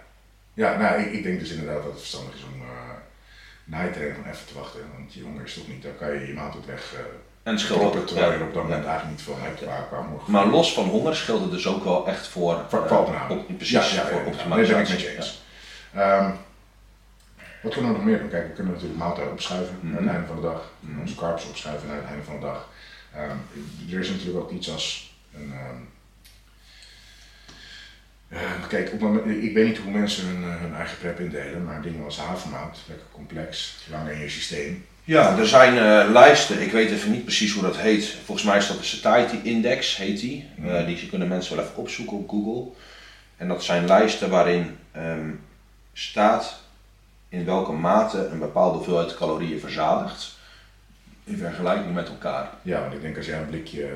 ja 0.55 0.77
nou, 0.77 1.01
ik, 1.01 1.13
ik 1.13 1.23
denk 1.23 1.41
dus 1.41 1.51
inderdaad 1.51 1.77
dat 1.83 1.91
het 1.91 1.99
verstandig 1.99 2.35
is 2.35 2.43
om 2.55 2.61
eh 2.63 2.75
na 3.65 3.83
je 3.83 3.91
training 3.91 4.27
even 4.27 4.47
te 4.47 4.55
wachten. 4.55 4.81
Want 4.97 5.15
je 5.15 5.23
honger 5.23 5.45
is 5.45 5.55
toch 5.55 5.69
niet, 5.69 5.83
dan 5.83 5.97
kan 5.99 6.13
je 6.13 6.27
je 6.27 6.33
maaltijd 6.35 6.67
weg 6.67 6.93
eh 6.95 7.01
En 7.43 7.53
ook, 7.81 8.07
terwijl 8.07 8.33
je 8.33 8.43
op 8.45 8.55
dat 8.55 8.63
moment 8.63 8.85
Ja. 8.85 8.89
eigenlijk 8.91 9.19
niet 9.19 9.23
veel 9.23 9.39
hebt 9.41 9.63
qua, 9.63 9.81
qua 9.89 10.01
morgen. 10.03 10.33
Maar 10.33 10.47
los 10.47 10.73
van 10.75 10.85
honger 10.85 11.17
scheelt 11.17 11.41
het 11.43 11.51
dus 11.51 11.67
ook 11.67 11.85
wel 11.85 12.07
echt 12.07 12.27
voor, 12.27 12.61
Voor- 12.69 13.07
op- 13.29 13.57
precies, 13.57 13.99
voor 14.01 14.25
optimalisatie. 14.27 14.97
Nee, 14.97 15.17
eens. 15.17 15.43
Ehm, 15.95 16.31
wat 17.63 17.73
kunnen 17.73 17.91
we 17.91 17.97
nog 17.97 18.07
meer 18.07 18.19
doen? 18.19 18.29
Kijk, 18.29 18.47
we 18.47 18.53
kunnen 18.53 18.73
natuurlijk 18.73 18.99
maaltijd 19.01 19.31
opschuiven 19.31 19.79
naar 19.81 19.93
Mhm. 19.93 20.03
het 20.03 20.13
einde 20.13 20.27
van 20.27 20.37
de 20.37 20.43
dag. 20.43 20.71
Mhm. 20.81 21.01
Onze 21.01 21.15
carbs 21.15 21.49
opschuiven 21.49 21.89
naar 21.89 21.97
het 21.97 22.07
einde 22.07 22.23
van 22.25 22.35
de 22.35 22.41
dag. 22.47 22.69
Ehm, 23.17 23.93
er 23.93 24.01
is 24.01 24.09
natuurlijk 24.09 24.39
ook 24.39 24.51
iets 24.51 24.71
als 24.71 25.15
een... 25.35 25.53
ehm, 25.53 25.77
eh, 28.29 28.69
kijk, 28.69 28.87
op 28.87 28.93
het 28.93 29.01
moment, 29.01 29.43
ik 29.43 29.55
weet 29.55 29.67
niet 29.67 29.79
hoe 29.79 29.93
mensen 29.93 30.27
hun, 30.27 30.43
eh, 30.43 30.61
hun 30.61 30.75
eigen 30.75 30.99
prep 30.99 31.21
indelen, 31.21 31.65
maar 31.65 31.83
dingen 31.83 32.05
als 32.05 32.19
havermout, 32.19 32.79
lekker 32.89 33.07
complex, 33.13 33.77
lang 33.91 34.09
in 34.09 34.19
je 34.19 34.29
systeem. 34.29 34.87
Ja, 35.07 35.39
er 35.39 35.47
zijn 35.47 35.79
eh, 35.79 36.11
lijsten, 36.13 36.63
ik 36.63 36.73
weet 36.73 36.91
even 36.91 37.11
niet 37.11 37.25
precies 37.25 37.53
hoe 37.53 37.63
dat 37.63 37.77
heet. 37.77 38.17
Volgens 38.25 38.47
mij 38.47 38.57
is 38.57 38.67
dat 38.67 38.79
de 38.79 38.85
Satiety 38.85 39.37
Index, 39.43 39.97
heet 39.97 40.21
die. 40.21 40.49
Eh, 40.65 40.87
die 40.87 41.09
kunnen 41.09 41.29
mensen 41.29 41.57
wel 41.57 41.65
even 41.65 41.77
opzoeken 41.77 42.17
op 42.17 42.29
Google. 42.29 42.73
En 43.37 43.49
dat 43.49 43.65
zijn 43.65 43.87
lijsten 43.87 44.31
waarin 44.31 44.77
ehm, 44.93 45.31
staat 45.93 46.61
in 47.29 47.45
welke 47.45 47.73
mate 47.73 48.27
een 48.27 48.39
bepaalde 48.39 48.77
hoeveelheid 48.77 49.15
calorieën 49.15 49.61
verzadigt. 49.61 50.36
In 51.27 51.37
vergelijking 51.37 51.95
met 51.95 52.09
elkaar. 52.09 52.51
Ja, 52.63 52.81
want 52.81 52.93
ik 52.95 53.01
denk 53.01 53.17
als 53.17 53.27
jij 53.27 53.39
een 53.39 53.49
blikje... 53.49 53.83
eh, 53.85 53.91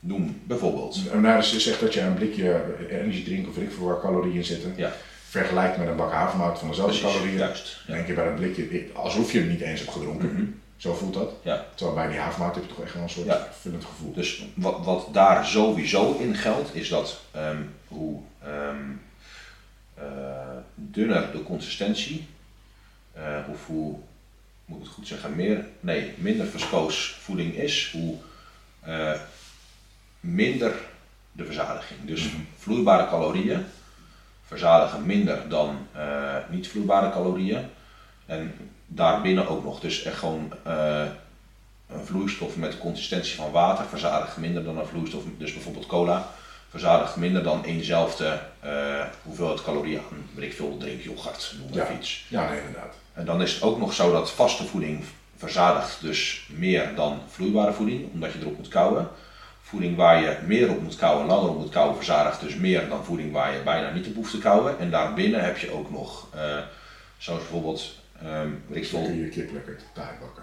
Noem 0.00 0.40
bijvoorbeeld. 0.44 1.14
nou, 1.20 1.36
dus 1.36 1.50
je 1.50 1.60
zegt 1.60 1.80
dat 1.80 1.94
je 1.94 2.00
een 2.00 2.14
blikje 2.14 2.62
energiedrink 2.90 3.48
of 3.48 3.56
ik 3.56 3.70
veel 3.72 3.84
waar 3.86 4.00
calorieën 4.00 4.44
zitten, 4.44 4.72
Ja, 4.76 4.92
vergelijkt 5.28 5.76
met 5.76 5.88
een 5.88 5.96
bak 5.96 6.12
havermout 6.12 6.58
van 6.58 6.68
dezelfde 6.68 6.98
precies. 6.98 7.16
calorieën. 7.16 7.38
Juist. 7.38 7.82
Ja. 7.86 7.94
denk 7.94 8.06
je 8.06 8.12
bij 8.12 8.26
een 8.26 8.34
blikje, 8.34 8.86
alsof 8.94 9.32
je 9.32 9.38
hem 9.38 9.48
niet 9.48 9.60
eens 9.60 9.80
hebt 9.80 9.92
gedronken. 9.92 10.32
Mhm. 10.32 10.44
Zo 10.76 10.94
voelt 10.94 11.14
dat. 11.14 11.32
ja. 11.42 11.64
Terwijl 11.74 11.96
bij 11.96 12.08
die 12.08 12.18
havermout 12.18 12.54
heb 12.54 12.64
je 12.64 12.70
toch 12.74 12.84
echt 12.84 12.94
wel 12.94 13.02
een 13.02 13.10
soort 13.10 13.26
Ja. 13.26 13.48
vullend 13.60 13.84
gevoel. 13.84 14.12
Dus 14.12 14.44
wat, 14.54 14.84
wat 14.84 15.08
daar 15.12 15.46
sowieso 15.46 16.16
in 16.18 16.34
geldt, 16.34 16.74
is 16.74 16.88
dat 16.88 17.20
ehm, 17.30 17.62
hoe 17.88 18.20
ehm, 18.42 18.76
eh, 19.94 20.04
dunner 20.74 21.32
de 21.32 21.42
consistentie, 21.42 22.26
eh, 23.12 23.22
hoe, 23.46 23.56
hoe 23.66 23.96
moet 24.68 24.78
ik 24.78 24.84
het 24.84 24.94
goed 24.94 25.06
zeggen, 25.06 25.36
meer, 25.36 25.66
nee, 25.80 26.14
minder 26.16 26.46
viscoos 26.46 27.16
voeding 27.20 27.54
is, 27.54 27.90
hoe 27.92 28.14
eh, 28.80 29.20
minder 30.20 30.74
de 31.32 31.44
verzadiging. 31.44 32.00
Dus 32.04 32.22
Mhm. 32.22 32.36
vloeibare 32.58 33.08
calorieën 33.08 33.66
verzadigen 34.46 35.06
minder 35.06 35.48
dan 35.48 35.86
eh, 35.92 36.36
niet 36.48 36.68
vloeibare 36.68 37.10
calorieën. 37.10 37.66
En 38.26 38.54
daarbinnen 38.86 39.48
ook 39.48 39.64
nog, 39.64 39.80
dus 39.80 40.02
echt 40.02 40.18
gewoon 40.18 40.52
eh, 40.62 41.04
een 41.88 42.04
vloeistof 42.04 42.56
met 42.56 42.72
de 42.72 42.78
consistentie 42.78 43.34
van 43.36 43.50
water 43.50 43.84
verzadigt 43.84 44.36
minder 44.36 44.64
dan 44.64 44.78
een 44.78 44.86
vloeistof, 44.86 45.22
dus 45.38 45.52
bijvoorbeeld 45.52 45.86
cola, 45.86 46.28
verzadigt 46.68 47.16
minder 47.16 47.42
dan 47.42 47.64
eenzelfde 47.64 48.40
eh, 48.60 49.04
hoeveelheid 49.22 49.62
calorieën 49.62 49.98
aan, 50.10 50.28
weet 50.34 50.44
ik 50.44 50.56
veel, 50.56 50.76
drinkyoghurt, 50.78 51.54
noem 51.58 51.68
maar 51.78 51.92
Ja. 51.92 51.98
iets. 51.98 52.24
Ja, 52.28 52.48
nee, 52.50 52.58
inderdaad. 52.58 52.94
En 53.12 53.24
dan 53.24 53.42
is 53.42 53.52
het 53.54 53.62
ook 53.62 53.78
nog 53.78 53.92
zo 53.92 54.12
dat 54.12 54.30
vaste 54.30 54.64
voeding 54.66 55.04
verzadigt 55.36 56.00
dus 56.00 56.46
meer 56.52 56.94
dan 56.94 57.20
vloeibare 57.28 57.72
voeding, 57.72 58.12
omdat 58.12 58.32
je 58.32 58.38
erop 58.40 58.56
moet 58.56 58.68
kouwen. 58.68 59.08
Voeding 59.62 59.96
waar 59.96 60.22
je 60.22 60.36
meer 60.46 60.70
op 60.70 60.80
moet 60.82 60.96
kouwen, 60.96 61.26
langer 61.26 61.50
op 61.50 61.58
moet 61.58 61.70
kouwen, 61.70 61.96
verzadigt 61.96 62.40
dus 62.40 62.54
meer 62.54 62.88
dan 62.88 63.04
voeding 63.04 63.32
waar 63.32 63.52
je 63.54 63.62
bijna 63.62 63.90
niet 63.90 64.06
op 64.06 64.14
hoeft 64.14 64.30
te 64.30 64.38
kouwen. 64.38 64.78
En 64.78 64.90
daarbinnen 64.90 65.44
heb 65.44 65.58
je 65.58 65.72
ook 65.72 65.90
nog, 65.90 66.26
eh, 66.34 66.58
zoals 67.18 67.40
bijvoorbeeld, 67.40 67.94
ehm 68.22 68.48
weet 68.66 68.82
ik 68.82 68.88
veel, 68.88 69.02
kun 69.02 69.16
je 69.16 69.30
bakken. 70.20 70.42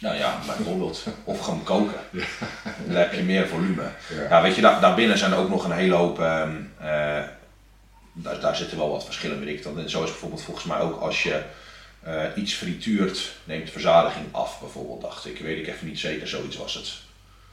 Nou 0.00 0.16
ja, 0.16 0.38
bijvoorbeeld. 0.46 1.06
Of 1.24 1.40
gewoon 1.40 1.62
koken. 1.62 2.00
Dan 2.86 2.96
heb 2.96 3.12
je 3.12 3.22
meer 3.22 3.48
volume. 3.48 3.82
Ja. 4.14 4.22
Ja, 4.28 4.42
weet 4.42 4.54
je, 4.54 4.60
daar, 4.60 4.80
daarbinnen 4.80 5.18
zijn 5.18 5.34
ook 5.34 5.48
nog 5.48 5.64
een 5.64 5.72
hele 5.72 5.94
hoop. 5.94 6.20
ehm, 6.20 6.56
eh, 6.78 7.22
daar, 8.12 8.40
daar 8.40 8.56
zitten 8.56 8.78
wel 8.78 8.90
wat 8.90 9.04
verschillen, 9.04 9.40
weet 9.40 9.56
ik. 9.56 9.62
Dat, 9.62 9.76
en 9.76 9.90
zo 9.90 10.02
is 10.02 10.10
bijvoorbeeld 10.10 10.42
volgens 10.42 10.66
mij 10.66 10.80
ook 10.80 11.00
als 11.00 11.22
je 11.22 11.42
eh, 12.02 12.24
iets 12.34 12.54
frituurt, 12.54 13.32
neemt 13.44 13.70
verzadiging 13.70 14.26
af, 14.30 14.60
bijvoorbeeld, 14.60 15.00
dacht 15.00 15.26
ik. 15.26 15.38
Weet 15.38 15.58
ik 15.58 15.66
even 15.66 15.86
niet 15.86 15.98
zeker, 15.98 16.28
zoiets 16.28 16.56
was 16.56 16.74
het. 16.74 16.92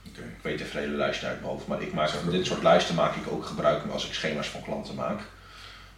Oké. 0.07 0.21
Ik 0.21 0.43
weet 0.43 0.60
even 0.60 0.75
de 0.75 0.79
hele 0.79 0.98
lijst 0.98 1.24
uit 1.24 1.39
mijn 1.39 1.51
hoofd, 1.51 1.67
maar 1.67 1.81
ik 1.81 1.93
maak 1.93 2.12
dit 2.31 2.45
soort 2.45 2.63
lijsten 2.63 2.95
maak 2.95 3.15
ik 3.15 3.31
ook 3.31 3.45
gebruik 3.45 3.83
als 3.91 4.05
ik 4.05 4.13
schema's 4.13 4.48
van 4.48 4.63
klanten 4.63 4.95
maak. 4.95 5.19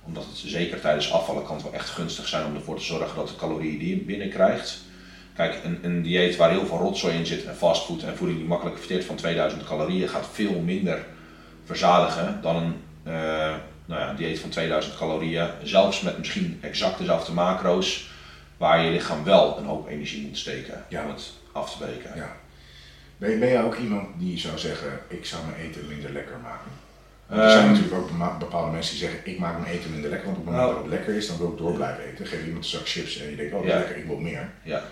Omdat 0.03 0.23
het 0.25 0.37
zeker 0.45 0.81
tijdens 0.81 1.11
afvallen 1.11 1.45
kan 1.45 1.55
het 1.55 1.63
wel 1.63 1.73
echt 1.73 1.89
gunstig 1.89 2.27
zijn 2.27 2.45
om 2.45 2.55
ervoor 2.55 2.77
te 2.77 2.83
zorgen 2.83 3.15
dat 3.15 3.27
de 3.27 3.35
calorieën 3.35 3.79
die 3.79 3.89
je 3.89 4.01
binnenkrijgt. 4.01 4.81
Kijk, 5.35 5.59
een, 5.63 5.79
een 5.81 6.01
dieet 6.01 6.35
waar 6.35 6.49
heel 6.49 6.65
veel 6.65 6.77
rotzooi 6.77 7.15
in 7.15 7.25
zit 7.25 7.45
en 7.45 7.55
fastfood 7.55 8.03
en 8.03 8.17
voeding 8.17 8.39
die 8.39 8.47
makkelijk 8.47 8.77
verteert 8.77 9.05
van 9.05 9.15
2000 9.15 9.63
calorieën 9.63 10.09
gaat 10.09 10.27
veel 10.31 10.59
minder 10.59 11.05
verzadigen 11.65 12.39
dan 12.41 12.55
een 12.55 12.73
eh, 13.03 13.53
nou 13.85 14.01
ja, 14.01 14.13
dieet 14.13 14.39
van 14.39 14.49
2000 14.49 14.97
calorieën. 14.97 15.47
Zelfs 15.63 16.01
met 16.01 16.17
misschien 16.17 16.57
exact 16.61 16.97
dezelfde 16.97 17.31
macro's, 17.31 18.09
waar 18.57 18.83
je 18.83 18.91
lichaam 18.91 19.23
wel 19.23 19.57
een 19.57 19.65
hoop 19.65 19.87
energie 19.89 20.27
moet 20.27 20.37
steken 20.37 20.85
Ja. 20.89 21.03
om 21.03 21.09
het 21.09 21.31
af 21.51 21.71
te 21.71 21.77
breken. 21.77 22.11
Ja. 22.15 22.35
Ben, 23.17 23.29
je- 23.31 23.37
ben 23.37 23.49
jij 23.49 23.63
ook 23.63 23.77
iemand 23.77 24.07
die 24.17 24.39
zou 24.39 24.57
zeggen, 24.57 24.99
ik 25.07 25.25
zou 25.25 25.41
mijn 25.45 25.61
eten 25.61 25.87
minder 25.87 26.11
lekker 26.11 26.37
maken? 26.43 26.71
Want 27.27 27.41
er 27.41 27.49
zijn 27.51 27.63
Ehm. 27.63 27.71
natuurlijk 27.73 28.01
ook 28.01 28.39
bepaalde 28.39 28.71
mensen 28.71 28.91
die 28.97 29.03
zeggen, 29.03 29.19
ik 29.31 29.39
maak 29.39 29.59
mijn 29.59 29.73
eten 29.73 29.91
minder 29.91 30.09
lekker, 30.09 30.27
want 30.27 30.39
op 30.39 30.45
het 30.45 30.53
moment 30.53 30.71
Nou. 30.73 30.83
dat 30.83 30.91
het 30.91 30.99
lekker 30.99 31.15
is, 31.21 31.27
dan 31.27 31.37
wil 31.37 31.51
ik 31.51 31.57
door 31.57 31.73
blijven 31.73 32.03
eten. 32.03 32.25
Geef 32.27 32.45
iemand 32.45 32.63
een 32.63 32.69
zak 32.69 32.87
chips 32.87 33.19
en 33.21 33.29
je 33.29 33.35
denkt, 33.35 33.53
oh 33.53 33.59
dat 33.61 33.71
Ja. 33.71 33.77
lekker, 33.77 33.97
ik 33.97 34.05
wil 34.05 34.17
meer. 34.17 34.49
Ja. 34.63 34.83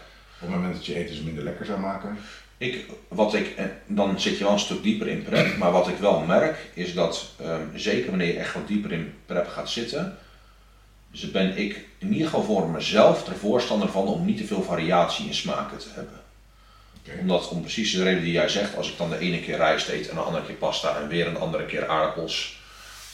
Op 0.42 0.48
het 0.48 0.56
moment 0.56 0.74
dat 0.74 0.86
je 0.86 0.96
eten 0.96 1.16
ze 1.16 1.24
minder 1.24 1.44
lekker 1.44 1.66
zou 1.66 1.80
maken, 1.80 2.18
Ik, 2.58 2.86
wat 3.08 3.34
ik, 3.34 3.56
en 3.56 3.72
dan 3.88 4.20
zit 4.20 4.38
je 4.38 4.44
wel 4.44 4.54
een 4.54 4.60
stuk 4.60 4.84
dieper 4.84 5.08
in 5.08 5.24
prep, 5.24 5.58
maar 5.58 5.72
wat 5.72 5.88
ik 5.88 5.98
wel 5.98 6.20
merk 6.20 6.70
is 6.74 6.94
dat 6.94 7.30
ehm, 7.40 7.62
zeker 7.76 8.10
wanneer 8.10 8.28
je 8.28 8.40
echt 8.40 8.54
wat 8.54 8.68
dieper 8.68 8.92
in 8.92 9.14
prep 9.26 9.48
gaat 9.48 9.70
zitten, 9.70 10.18
dus 11.12 11.32
ben 11.32 11.58
ik 11.58 11.86
in 11.98 12.14
ieder 12.14 12.28
geval 12.28 12.44
voor 12.44 12.70
mezelf 12.70 13.28
er 13.28 13.36
voorstander 13.36 13.90
van 13.90 14.08
om 14.08 14.26
niet 14.26 14.38
te 14.38 14.46
veel 14.46 14.64
variatie 14.64 15.28
in 15.28 15.34
smaken 15.34 15.78
te 15.78 15.88
hebben. 15.94 16.20
Omdat 17.20 17.50
om 17.50 17.62
precies 17.62 17.92
de 17.92 18.04
reden 18.04 18.24
die 18.24 18.32
jij 18.32 18.50
zegt, 18.50 18.76
als 18.76 18.92
ik 18.92 18.98
dan 18.98 19.10
de 19.10 19.20
ene 19.20 19.40
keer 19.40 19.58
rijst 19.58 19.90
eet 19.90 20.10
en 20.10 20.16
de 20.16 20.22
andere 20.22 20.46
keer 20.46 20.56
pasta 20.56 21.00
en 21.02 21.08
weer 21.08 21.28
een 21.28 21.38
andere 21.38 21.66
keer 21.66 21.88
aardappels. 21.88 22.60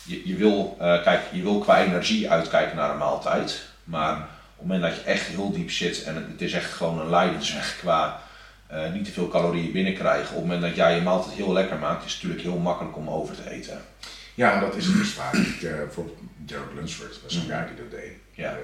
Je, 0.03 0.27
je, 0.27 0.35
wil, 0.35 0.75
eh, 0.79 1.03
kijk, 1.03 1.21
je 1.31 1.41
wil 1.41 1.59
qua 1.59 1.83
energie 1.83 2.29
uitkijken 2.29 2.75
naar 2.75 2.89
een 2.91 2.97
maaltijd, 2.97 3.63
maar 3.83 4.27
op 4.57 4.63
het 4.63 4.67
moment 4.67 4.81
dat 4.81 4.95
je 4.95 5.09
echt 5.09 5.25
heel 5.27 5.51
diep 5.51 5.71
zit 5.71 6.03
en 6.03 6.15
het 6.15 6.41
is 6.41 6.53
echt 6.53 6.71
gewoon 6.73 6.99
een 6.99 7.09
lijdensweg 7.09 7.77
qua 7.79 8.21
eh, 8.67 8.91
niet 8.93 9.05
te 9.05 9.11
veel 9.11 9.27
calorieën 9.27 9.71
binnenkrijgen. 9.71 10.29
Op 10.29 10.41
het 10.41 10.41
moment 10.43 10.61
dat 10.61 10.75
jij 10.75 10.95
je 10.95 11.01
maaltijd 11.01 11.35
heel 11.35 11.53
lekker 11.53 11.77
maakt, 11.77 12.05
is 12.05 12.13
het 12.13 12.23
natuurlijk 12.23 12.49
heel 12.49 12.57
makkelijk 12.59 12.97
om 12.97 13.09
over 13.09 13.35
te 13.35 13.49
eten. 13.49 13.81
Ja, 14.35 14.53
en 14.53 14.59
dat 14.59 14.75
is 14.75 14.85
het 14.85 14.95
dus 14.95 15.09
vaak. 15.09 15.33
Ik, 15.33 15.61
eh, 15.61 15.75
bijvoorbeeld 15.75 16.17
Derek 16.37 16.73
Lunsford, 16.75 17.19
dat 17.21 17.31
is 17.31 17.37
een 17.37 17.41
guy 17.41 17.65
die 17.65 17.75
dat 17.75 17.91
deed. 17.99 18.11
Ja. 18.31 18.51
De, 18.53 18.59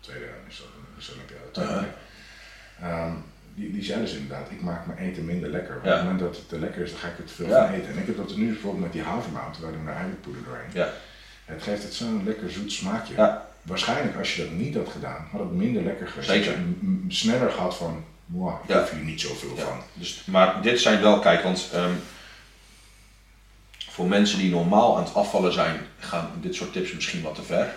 tweede, 0.00 0.24
is 0.48 0.56
dat, 0.56 0.66
is 0.98 1.06
dat 1.06 1.14
Olympiade, 1.14 1.50
tweede 1.50 1.72
Uh-huh. 1.72 3.00
Ehm, 3.04 3.12
die, 3.54 3.72
die 3.72 3.84
zei 3.84 4.00
dus 4.00 4.12
inderdaad, 4.12 4.50
ik 4.50 4.60
maak 4.62 4.86
mijn 4.86 4.98
eten 4.98 5.24
minder 5.24 5.50
lekker. 5.50 5.74
Want 5.74 5.84
Ja. 5.86 5.90
Op 5.92 5.96
het 5.98 6.04
moment 6.04 6.20
dat 6.26 6.36
het 6.36 6.48
te 6.48 6.58
lekker 6.58 6.82
is, 6.82 6.90
dan 6.90 7.00
ga 7.00 7.08
ik 7.08 7.18
er 7.18 7.24
te 7.24 7.34
veel 7.34 7.48
Ja. 7.48 7.66
van 7.66 7.74
eten. 7.74 7.92
En 7.92 7.98
ik 7.98 8.06
heb 8.06 8.16
dat 8.16 8.36
nu 8.36 8.46
bijvoorbeeld 8.52 8.82
met 8.82 8.92
die 8.92 9.02
havermout, 9.02 9.58
waar 9.58 9.72
doen 9.72 9.84
we 9.84 9.90
eiwitpoeder 9.90 10.42
doorheen. 10.44 10.70
Ja. 10.72 10.88
Het 11.44 11.62
geeft 11.62 11.82
het 11.82 11.94
zo'n 11.94 12.24
lekker 12.24 12.50
zoet 12.50 12.72
smaakje. 12.72 13.14
Ja. 13.16 13.48
Waarschijnlijk 13.62 14.16
als 14.18 14.36
je 14.36 14.42
dat 14.42 14.52
niet 14.52 14.74
had 14.76 14.88
gedaan, 14.88 15.28
had 15.30 15.40
het 15.40 15.52
minder 15.52 15.82
lekker 15.82 16.08
geweest. 16.08 16.28
Zeker. 16.30 16.54
Sneller 17.08 17.50
gehad 17.50 17.76
van, 17.76 18.04
wow, 18.26 18.54
ik 18.64 18.68
Ja. 18.70 18.80
hoef 18.80 18.90
hier 18.90 19.04
niet 19.04 19.20
zoveel 19.20 19.56
Ja, 19.56 19.62
van. 19.64 19.80
dus, 19.94 20.22
maar 20.24 20.62
dit 20.62 20.80
zijn 20.80 21.00
wel, 21.00 21.18
kijk, 21.18 21.42
want 21.42 21.68
ehm, 21.72 21.92
voor 23.88 24.06
mensen 24.08 24.38
die 24.38 24.50
normaal 24.50 24.96
aan 24.96 25.04
het 25.04 25.14
afvallen 25.14 25.52
zijn, 25.52 25.80
gaan 25.98 26.30
dit 26.40 26.54
soort 26.54 26.72
tips 26.72 26.92
misschien 26.92 27.22
wat 27.22 27.34
te 27.34 27.42
ver. 27.42 27.74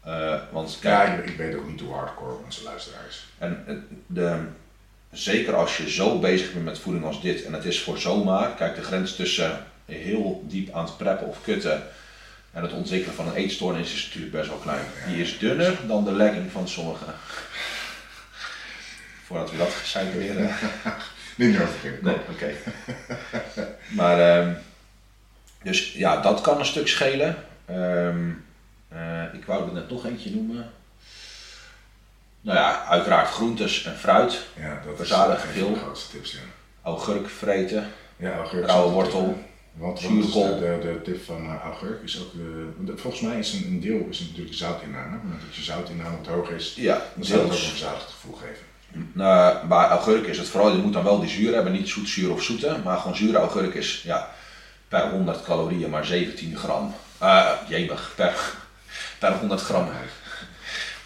Eh, 0.00 0.34
want 0.52 0.78
kijk, 0.80 1.08
Ja, 1.08 1.12
ik, 1.14 1.28
ik 1.30 1.36
weet 1.36 1.54
ook 1.56 1.68
niet 1.68 1.80
hoe 1.80 1.92
hardcore 1.94 2.36
onze 2.44 2.62
luisteraars. 2.62 3.24
En 3.38 3.64
eh, 3.66 3.74
de, 4.06 4.38
zeker 5.10 5.54
als 5.54 5.76
je 5.76 5.90
zo 5.90 6.18
bezig 6.18 6.52
bent 6.52 6.64
met 6.64 6.78
voeding 6.78 7.04
als 7.04 7.22
dit, 7.22 7.44
en 7.44 7.52
het 7.52 7.64
is 7.64 7.82
voor 7.82 7.98
zomaar, 7.98 8.54
kijk 8.54 8.74
de 8.74 8.82
grens 8.82 9.16
tussen 9.16 9.66
heel 9.84 10.44
diep 10.48 10.74
aan 10.74 10.84
het 10.84 10.96
preppen 10.96 11.26
of 11.26 11.42
kutten 11.42 11.82
en 12.54 12.62
het 12.62 12.72
ontwikkelen 12.72 13.14
van 13.14 13.26
een 13.26 13.34
eetstoornis 13.34 13.94
is 13.94 14.04
natuurlijk 14.04 14.32
best 14.32 14.48
wel 14.48 14.58
klein. 14.58 14.84
Die 15.06 15.20
is 15.20 15.38
dunner 15.38 15.78
dan 15.86 16.04
de 16.04 16.12
legging 16.12 16.50
van 16.50 16.68
sommigen. 16.68 17.14
Voordat 19.24 19.50
we 19.50 19.56
dat 19.56 19.68
eh, 19.94 20.02
Niet 21.36 21.58
beginnen. 21.58 21.98
Nee, 22.02 22.16
oké. 22.30 22.52
maar, 23.98 24.20
ehm, 24.20 24.54
dus 25.62 25.92
ja, 25.92 26.20
dat 26.20 26.40
kan 26.40 26.58
een 26.58 26.64
stuk 26.64 26.88
schelen. 26.88 27.36
Ehm, 27.66 28.30
eh, 28.88 29.34
ik 29.34 29.44
wou 29.44 29.68
er 29.68 29.74
net 29.74 29.90
nog 29.90 30.06
eentje 30.06 30.30
noemen. 30.30 30.70
Nou 32.40 32.58
ja, 32.58 32.84
uiteraard 32.84 33.28
groentes 33.28 33.84
en 33.84 33.96
fruit. 33.96 34.40
Ja, 34.56 34.82
dat 34.86 35.00
is 35.00 35.10
een 35.10 35.38
veel. 35.38 35.72
de 35.72 35.78
grootste 35.78 36.10
tips, 36.10 36.32
ja. 36.32 36.38
Augurk 36.82 37.28
vreten. 37.28 37.92
Ja, 38.16 38.36
augurk. 38.36 38.66
Rauwe 38.66 38.92
wortel. 38.92 39.44
Want, 39.74 40.00
kool. 40.32 40.58
de, 40.58 40.78
de 40.82 41.00
tip 41.04 41.24
van 41.24 41.44
uh, 41.46 41.54
augurk 41.64 42.02
is 42.02 42.20
ook, 42.20 42.32
de, 42.32 42.68
de- 42.84 42.96
volgens 42.96 43.22
mij 43.22 43.38
is 43.38 43.52
een, 43.52 43.64
een 43.66 43.80
deel 43.80 44.06
is 44.10 44.20
natuurlijk 44.20 44.56
zoutinname. 44.56 45.16
Moment 45.16 45.40
dat 45.46 45.54
je 45.56 45.62
zoutinname 45.62 46.16
wat 46.16 46.26
hoog 46.26 46.50
is, 46.50 46.74
Ja, 46.76 47.02
dan 47.14 47.24
zal 47.24 47.36
het 47.38 47.46
ook 47.46 47.52
een 47.52 47.58
verzadigd 47.58 48.10
gevoel 48.10 48.34
geven. 48.34 48.64
Nou, 49.12 49.66
bij 49.66 49.86
augurk 49.86 50.26
is 50.26 50.38
het 50.38 50.48
vooral, 50.48 50.70
je 50.76 50.82
moet 50.82 50.92
dan 50.92 51.04
wel 51.04 51.20
die 51.20 51.28
zuur 51.28 51.54
hebben, 51.54 51.72
niet 51.72 51.88
zoet, 51.88 52.08
zuur 52.08 52.32
of 52.32 52.42
zoete. 52.42 52.80
Maar 52.84 52.98
gewoon 52.98 53.16
zure 53.16 53.38
augurk 53.38 53.74
is 53.74 54.02
ja, 54.04 54.30
per 54.88 55.10
100 55.10 55.42
calorieën 55.44 55.90
maar 55.90 56.04
17 56.04 56.56
gram. 56.56 56.94
Eh 57.18 57.50
jemig, 57.68 58.12
per, 58.16 58.34
per 59.20 59.32
100 59.32 59.60
gram. 59.60 59.88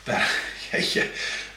Per, 0.02 0.30
jeetje, 0.70 1.10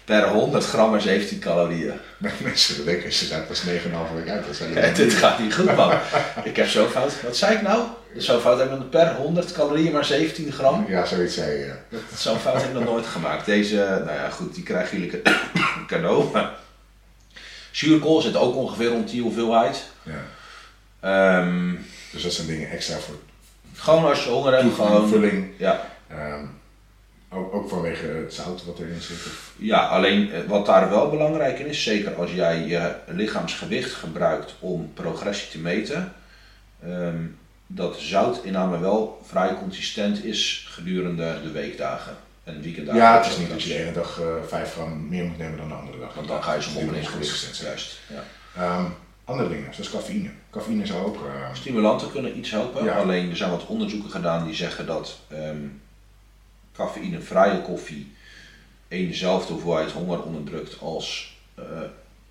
per 0.06 0.28
100 0.28 0.66
gram 0.66 0.90
maar 0.92 1.02
17 1.02 1.40
calorieën. 1.40 1.94
Mensen 2.18 2.86
denken, 2.86 3.14
ze 3.14 3.26
zijn 3.26 3.48
pas 3.48 3.62
9,5 3.66 3.70
week 4.16 4.30
uit. 4.30 4.46
Dat 4.48 4.58
Ja, 4.74 4.90
dit 4.94 5.14
gaat 5.14 5.40
niet 5.40 5.56
goed 5.56 5.76
man. 5.76 5.94
Ik 6.44 6.56
heb 6.56 6.68
zo 6.68 6.88
fout, 6.88 7.22
wat 7.22 7.38
zei 7.38 7.56
ik 7.56 7.62
nou? 7.62 7.84
Zo 8.18 8.40
fout 8.40 8.60
hebben 8.60 8.78
we 8.78 8.84
per 8.86 9.14
100 9.16 9.52
calorieën 9.52 9.92
maar 9.92 10.06
17 10.06 10.52
gram. 10.52 10.86
Ja, 10.88 11.06
zoiets 11.06 11.36
zei 11.36 11.58
je. 11.60 11.66
ja. 11.90 11.98
Zo'n 12.18 12.40
fout 12.40 12.56
heb 12.62 12.66
ik 12.66 12.74
nog 12.74 12.84
nooit 12.84 13.06
gemaakt. 13.06 13.46
Deze, 13.46 13.76
nou 13.76 14.18
ja 14.18 14.30
goed, 14.30 14.56
die 14.56 14.64
krijgen 14.64 15.00
jullie 15.00 15.22
ca- 15.22 15.32
cadeau. 15.88 16.32
Maar 16.32 16.50
Zuurkool 17.72 18.22
zit 18.22 18.36
ook 18.36 18.56
ongeveer 18.56 18.88
rond 18.90 19.10
die 19.10 19.22
hoeveelheid. 19.22 19.84
Ja. 20.04 20.22
Ehm, 21.00 21.76
Dus 22.12 22.24
dat 22.24 22.34
zijn 22.34 22.48
dingen 22.48 22.70
extra 22.70 22.98
voor 22.98 23.16
gewoon 23.76 24.06
als 24.06 24.24
je 24.24 24.30
honger 24.30 24.54
hebt, 24.54 24.76
gewoon. 24.76 25.10
vulling. 25.10 25.52
Ja, 25.58 25.90
Ehm, 26.10 26.46
ook, 27.34 27.54
ook 27.54 27.70
vanwege 27.70 28.06
het 28.06 28.34
zout 28.34 28.66
wat 28.66 28.80
erin 28.80 29.02
zit. 29.02 29.16
Of, 29.18 29.54
ja, 29.58 29.88
alleen 29.88 30.32
eh, 30.32 30.40
wat 30.48 30.66
daar 30.66 30.90
wel 30.90 31.10
belangrijk 31.10 31.60
in 31.60 31.66
is, 31.68 31.84
zeker 31.84 32.16
als 32.16 32.32
jij 32.34 32.66
je 32.68 32.94
lichaamsgewicht 33.08 33.94
gebruikt 33.94 34.56
om 34.60 34.92
progressie 34.94 35.50
te 35.50 35.60
meten, 35.60 36.14
ehm, 36.84 37.16
dat 37.68 38.00
zoutinname 38.00 38.80
wel 38.80 39.22
vrij 39.26 39.56
consistent 39.56 40.24
is 40.24 40.66
gedurende 40.70 41.36
de 41.44 41.52
weekdagen 41.52 42.16
en 42.44 42.62
weekenddagen. 42.62 43.02
ja, 43.02 43.18
het 43.18 43.26
is 43.32 43.38
niet 43.38 43.50
dat 43.50 43.64
je 43.64 43.70
de 43.70 43.80
ene 43.82 43.92
dag 43.92 44.20
eh 44.22 44.26
5 44.48 44.72
gram 44.74 45.08
meer 45.10 45.24
moet 45.26 45.38
nemen 45.38 45.58
dan 45.58 45.68
de 45.68 45.74
andere 45.74 46.00
dag. 46.00 46.14
Want 46.14 46.28
dan 46.28 46.44
ga 46.44 46.52
je 46.54 46.58
Het 46.60 46.68
zo 46.70 46.82
moet 46.82 46.96
in 46.96 47.06
gewicht. 47.06 47.58
Juist. 47.58 48.00
Ja. 48.14 48.24
Ehm, 48.62 48.86
andere 49.24 49.50
dingen, 49.50 49.74
zoals 49.74 49.90
cafeïne. 49.90 50.30
Cafeïne 50.52 50.86
zou 50.86 51.06
ook. 51.06 51.16
eh, 51.16 51.54
Stimulanten 51.54 52.12
kunnen 52.12 52.38
iets 52.38 52.52
helpen, 52.52 52.84
Ja. 52.84 52.94
alleen 52.96 53.30
er 53.30 53.36
zijn 53.38 53.52
wat 53.52 53.66
onderzoeken 53.66 54.10
gedaan 54.12 54.46
die 54.46 54.56
zeggen 54.56 54.86
dat 54.86 55.20
ehm 55.28 55.58
cafeïnevrije 56.74 57.62
koffie 57.62 58.12
eenzelfde 58.88 59.54
hoeveelheid 59.54 59.92
honger 59.92 60.24
onderdrukt 60.24 60.80
als 60.80 61.38
eh, 61.56 61.64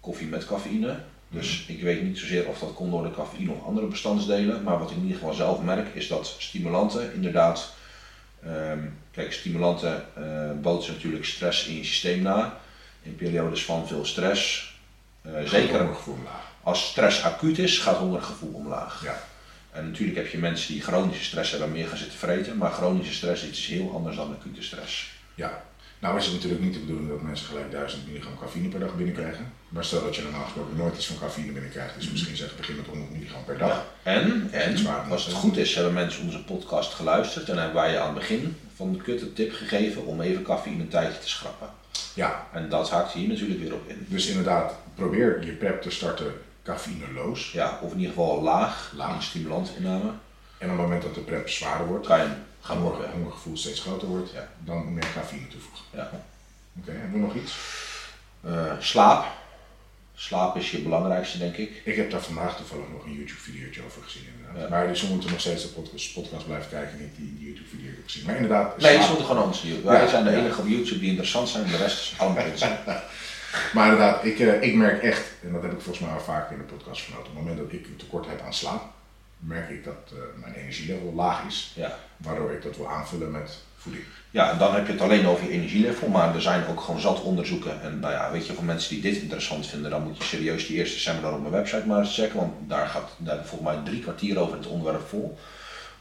koffie 0.00 0.26
met 0.26 0.46
cafeïne. 0.46 1.00
Dus 1.28 1.64
ik 1.66 1.82
weet 1.82 2.02
niet 2.02 2.18
zozeer 2.18 2.46
of 2.48 2.58
dat 2.58 2.74
komt 2.74 2.90
door 2.90 3.02
de 3.02 3.14
cafeïne 3.14 3.52
of 3.52 3.64
andere 3.64 3.86
bestandsdelen, 3.86 4.62
maar 4.62 4.78
wat 4.78 4.90
ik 4.90 4.96
in 4.96 5.02
ieder 5.02 5.18
geval 5.18 5.34
zelf 5.34 5.62
merk 5.62 5.94
is 5.94 6.08
dat 6.08 6.34
stimulanten 6.38 7.14
inderdaad, 7.14 7.74
ehm, 8.44 8.78
kijk 9.10 9.32
stimulanten 9.32 10.04
eh 10.14 10.50
bootsen 10.62 10.94
natuurlijk 10.94 11.24
stress 11.24 11.66
in 11.66 11.76
je 11.76 11.84
systeem 11.84 12.22
na, 12.22 12.58
in 13.02 13.16
periodes 13.16 13.64
van 13.64 13.86
veel 13.88 14.04
stress. 14.04 14.68
eh, 15.22 15.44
zeker 15.44 15.88
als 16.62 16.86
stress 16.86 17.22
acuut 17.22 17.58
is, 17.58 17.78
gaat 17.78 17.96
hongergevoel 17.96 18.52
omlaag. 18.52 19.04
Ja. 19.04 19.22
En 19.72 19.86
natuurlijk 19.86 20.16
heb 20.16 20.26
je 20.26 20.38
mensen 20.38 20.72
die 20.72 20.82
chronische 20.82 21.24
stress 21.24 21.50
hebben 21.50 21.72
meer 21.72 21.86
gaan 21.86 21.96
zitten 21.96 22.18
vreten, 22.18 22.56
maar 22.56 22.72
chronische 22.72 23.14
stress 23.14 23.42
is 23.42 23.48
iets 23.48 23.66
heel 23.66 23.92
anders 23.94 24.16
dan 24.16 24.36
acute 24.38 24.62
stress. 24.62 25.10
ja. 25.34 25.68
Nou 26.00 26.18
is 26.18 26.24
het 26.24 26.34
natuurlijk 26.34 26.62
niet 26.62 26.72
de 26.72 26.80
bedoeling 26.80 27.08
dat 27.08 27.22
mensen 27.22 27.46
gelijk 27.46 27.70
1000 27.70 28.06
milligram 28.06 28.38
cafeïne 28.38 28.68
per 28.68 28.80
dag 28.80 28.94
binnenkrijgen. 28.96 29.52
Maar 29.68 29.84
stel 29.84 30.02
dat 30.04 30.16
je 30.16 30.22
normaal 30.22 30.44
gesproken 30.44 30.76
nooit 30.76 30.96
iets 30.96 31.06
van 31.06 31.18
cafeïne 31.18 31.52
binnenkrijgt. 31.52 31.94
Dus 31.94 32.10
misschien 32.10 32.36
zeg 32.36 32.56
begin 32.56 32.76
met 32.76 32.86
100 32.86 33.10
milligram 33.10 33.44
per 33.44 33.58
dag. 33.58 33.86
En, 34.02 34.48
en 34.50 34.86
als 35.10 35.24
het 35.24 35.34
goed 35.34 35.56
is, 35.56 35.74
hebben 35.74 35.92
mensen 35.92 36.24
onze 36.24 36.44
podcast 36.44 36.94
geluisterd 36.94 37.48
en 37.48 37.56
hebben 37.56 37.74
wij 37.74 37.92
je 37.92 37.98
aan 37.98 38.06
het 38.06 38.18
begin 38.18 38.56
van 38.76 38.92
de 38.92 38.98
kut 38.98 39.20
een 39.20 39.32
tip 39.32 39.52
gegeven 39.52 40.06
om 40.06 40.20
even 40.20 40.42
cafeïne 40.42 40.82
een 40.82 40.88
tijdje 40.88 41.18
te 41.18 41.28
schrappen. 41.28 41.68
Ja, 42.14 42.46
En 42.52 42.68
dat 42.68 42.90
haakt 42.90 43.12
hier 43.12 43.28
natuurlijk 43.28 43.60
weer 43.60 43.74
op 43.74 43.88
in. 43.88 44.06
dus 44.08 44.26
inderdaad, 44.26 44.74
probeer 44.94 45.44
je 45.44 45.52
prep 45.52 45.82
te 45.82 45.90
starten 45.90 46.32
cafeïneloos. 46.64 47.52
Ja, 47.52 47.78
of 47.82 47.90
in 47.92 47.98
ieder 47.98 48.14
geval 48.14 48.42
laag, 48.42 48.92
Laag. 48.96 49.14
in 49.14 49.22
stimulantinname, 49.22 50.10
En 50.58 50.70
op 50.70 50.76
het 50.76 50.86
moment 50.86 51.02
dat 51.02 51.14
de 51.14 51.20
prep 51.20 51.48
zwaarder 51.48 51.86
wordt, 51.86 52.06
kan 52.06 52.18
je 52.20 52.28
gaan 52.60 52.78
worden. 52.80 53.10
hongergevoel 53.10 53.56
steeds 53.56 53.80
groter 53.80 54.08
wordt, 54.08 54.30
Ja. 54.32 54.48
dan 54.64 54.94
meer 54.94 55.06
cafeïne 55.14 55.48
toevoegen. 55.48 55.84
Ja. 55.90 56.10
Oké, 56.80 56.90
hebben 56.90 57.12
we 57.20 57.26
nog 57.26 57.34
iets? 57.34 57.56
Eh, 58.44 58.72
slaap. 58.78 59.24
Slaap 60.14 60.56
is 60.56 60.70
je 60.70 60.78
belangrijkste, 60.78 61.38
denk 61.38 61.56
ik. 61.56 61.82
Ik 61.84 61.96
heb 61.96 62.10
daar 62.10 62.20
vandaag 62.20 62.56
toevallig 62.56 62.84
nog 62.92 63.04
een 63.04 63.12
YouTube-videootje 63.12 63.84
over 63.84 64.02
gezien. 64.02 64.22
Inderdaad. 64.38 64.62
Ja. 64.62 64.68
Maar 64.76 64.86
dus 64.88 65.02
we 65.02 65.08
moeten 65.08 65.30
nog 65.30 65.40
steeds 65.40 65.62
de 65.62 65.68
podcast, 65.68 66.12
podcast 66.14 66.46
blijven 66.46 66.70
kijken, 66.70 66.98
niet 67.00 67.16
die, 67.16 67.34
die 67.38 67.46
YouTube-video 67.46 67.86
heb 67.90 68.04
gezien. 68.04 68.24
Maar 68.26 68.34
inderdaad, 68.34 68.76
Nee, 68.80 68.90
slaap- 68.90 69.02
ze 69.02 69.08
moeten 69.08 69.26
gewoon 69.26 69.42
ons 69.42 69.60
hier. 69.62 69.84
Wij 69.84 70.00
Ja, 70.02 70.08
zijn 70.08 70.24
de 70.24 70.30
enige 70.36 70.60
op 70.60 70.66
YouTube 70.68 71.00
die 71.00 71.08
interessant 71.08 71.48
zijn, 71.48 71.66
de 71.66 71.76
rest 71.76 72.00
is 72.00 72.14
allemaal 72.18 72.44
onzin. 72.50 72.68
Maar 73.74 73.84
inderdaad, 73.92 74.24
ik, 74.24 74.38
eh, 74.38 74.62
ik 74.62 74.74
merk 74.74 75.02
echt, 75.02 75.30
en 75.42 75.52
dat 75.52 75.62
heb 75.62 75.72
ik 75.72 75.80
volgens 75.80 76.04
mij 76.04 76.14
al 76.14 76.20
vaker 76.20 76.52
in 76.52 76.58
de 76.66 76.74
podcast 76.74 77.02
vermeld, 77.02 77.26
op 77.28 77.34
het 77.34 77.42
moment 77.42 77.58
dat 77.62 77.72
ik 77.72 77.86
een 77.86 77.96
tekort 77.96 78.26
heb 78.26 78.40
aan 78.42 78.54
slaap, 78.54 78.82
merk 79.38 79.70
ik 79.70 79.84
dat 79.84 80.12
eh, 80.12 80.18
mijn 80.40 80.54
energielevel 80.54 81.12
laag 81.14 81.42
is, 81.46 81.72
Ja. 81.76 81.96
waardoor 82.16 82.52
ik 82.52 82.62
dat 82.62 82.76
wil 82.76 82.88
aanvullen 82.90 83.30
met 83.30 83.58
voeding. 83.76 84.04
ja, 84.30 84.50
en 84.50 84.58
dan 84.58 84.74
heb 84.74 84.86
je 84.86 84.92
het 84.92 85.00
alleen 85.02 85.26
over 85.26 85.44
je 85.44 85.50
energielevel, 85.50 86.08
maar 86.08 86.34
er 86.34 86.42
zijn 86.42 86.66
ook 86.66 86.80
gewoon 86.80 87.00
zat 87.00 87.22
onderzoeken. 87.22 87.82
En 87.82 88.00
nou 88.00 88.12
ja, 88.12 88.30
weet 88.32 88.46
je, 88.46 88.52
voor 88.52 88.64
mensen 88.64 88.90
die 88.94 89.02
dit 89.12 89.22
interessant 89.22 89.66
vinden, 89.66 89.90
dan 89.90 90.02
moet 90.02 90.16
je 90.18 90.24
serieus 90.24 90.66
die 90.66 90.76
eerste 90.76 90.98
seminar 90.98 91.32
op 91.32 91.40
mijn 91.40 91.52
website 91.52 91.86
maar 91.86 91.98
eens 91.98 92.14
checken, 92.14 92.36
want 92.38 92.52
daar 92.68 92.86
gaat 92.86 93.10
daar 93.16 93.44
volgens 93.46 93.70
mij 93.74 93.84
drie 93.84 94.00
kwartier 94.02 94.38
over 94.38 94.56
het 94.56 94.66
onderwerp 94.66 95.08
vol. 95.08 95.38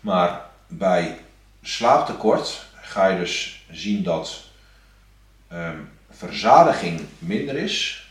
Maar 0.01 0.41
bij 0.67 1.17
slaaptekort 1.61 2.65
ga 2.81 3.07
je 3.07 3.17
dus 3.19 3.65
zien 3.71 4.03
dat 4.03 4.43
ehm, 5.47 5.77
verzadiging 6.19 7.01
minder 7.19 7.55
is 7.55 8.07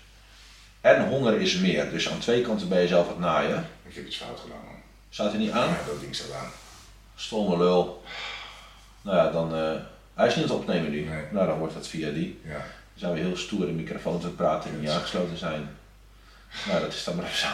en 0.81 1.09
honger 1.09 1.41
is 1.41 1.55
meer. 1.57 1.91
Dus 1.91 2.09
aan 2.11 2.19
twee 2.19 2.43
kanten 2.43 2.69
ben 2.69 2.81
je 2.81 2.87
zelf 2.89 3.09
het 3.09 3.19
naaien. 3.19 3.67
Ik 3.89 3.95
heb 3.95 4.07
iets 4.07 4.17
fout 4.17 4.41
gedaan, 4.41 4.65
man. 4.65 4.75
Staat 5.11 5.33
er 5.33 5.39
niet 5.39 5.51
aan? 5.51 5.69
Ja, 5.69 5.77
dat 5.87 6.01
ding 6.01 6.15
staat 6.15 6.33
aan. 6.41 6.51
Stomme 7.17 7.57
lul. 7.59 8.03
Nou 9.03 9.17
ja, 9.17 9.31
dan. 9.31 9.55
eh, 9.55 9.71
hij 10.15 10.27
is 10.27 10.35
niet 10.35 10.45
aan 10.45 10.51
het 10.51 10.61
opnemen 10.61 10.91
nu. 10.91 11.01
Nee. 11.05 11.23
Nou, 11.31 11.47
dan 11.47 11.59
wordt 11.59 11.75
dat 11.75 11.89
via 11.89 12.11
die. 12.11 12.41
Ja. 12.45 12.53
Dan 12.53 12.63
zijn 12.95 13.13
we 13.13 13.19
heel 13.21 13.37
stoer 13.37 13.69
in 13.69 13.77
microfoons 13.77 14.23
aan 14.23 14.29
het 14.29 14.37
praten 14.37 14.71
die 14.71 14.81
niet 14.81 14.91
aangesloten 14.91 15.39
zijn. 15.39 15.77
Nou, 16.69 16.81
dat 16.81 16.93
is 16.93 17.05
dan 17.05 17.17
maar 17.17 17.25
even 17.25 17.37
zo. 17.39 17.47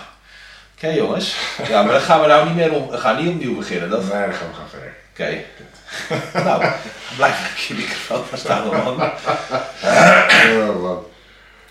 Oké 0.76 0.88
jongens. 0.88 1.36
Ja, 1.68 1.82
maar 1.82 1.92
dan 1.92 2.00
gaan 2.02 2.20
we 2.20 2.26
nou 2.26 2.46
niet 2.46 2.54
meer 2.56 2.72
om. 2.72 2.88
We 2.90 2.98
gaan 2.98 3.24
niet 3.24 3.34
opnieuw 3.34 3.56
beginnen. 3.56 3.90
Dat... 3.90 4.00
Nee, 4.00 4.10
dan 4.10 4.32
gaan 4.34 4.48
we 4.48 4.54
gaan 4.54 4.68
verder. 4.68 4.94
nou, 6.44 6.64
blijf 7.16 7.66
je 7.68 7.74
microfoon 7.74 8.22
maar 8.30 8.38
staan, 8.38 8.66
man. 8.66 9.02
Oh, 10.68 10.82
man. 10.82 11.04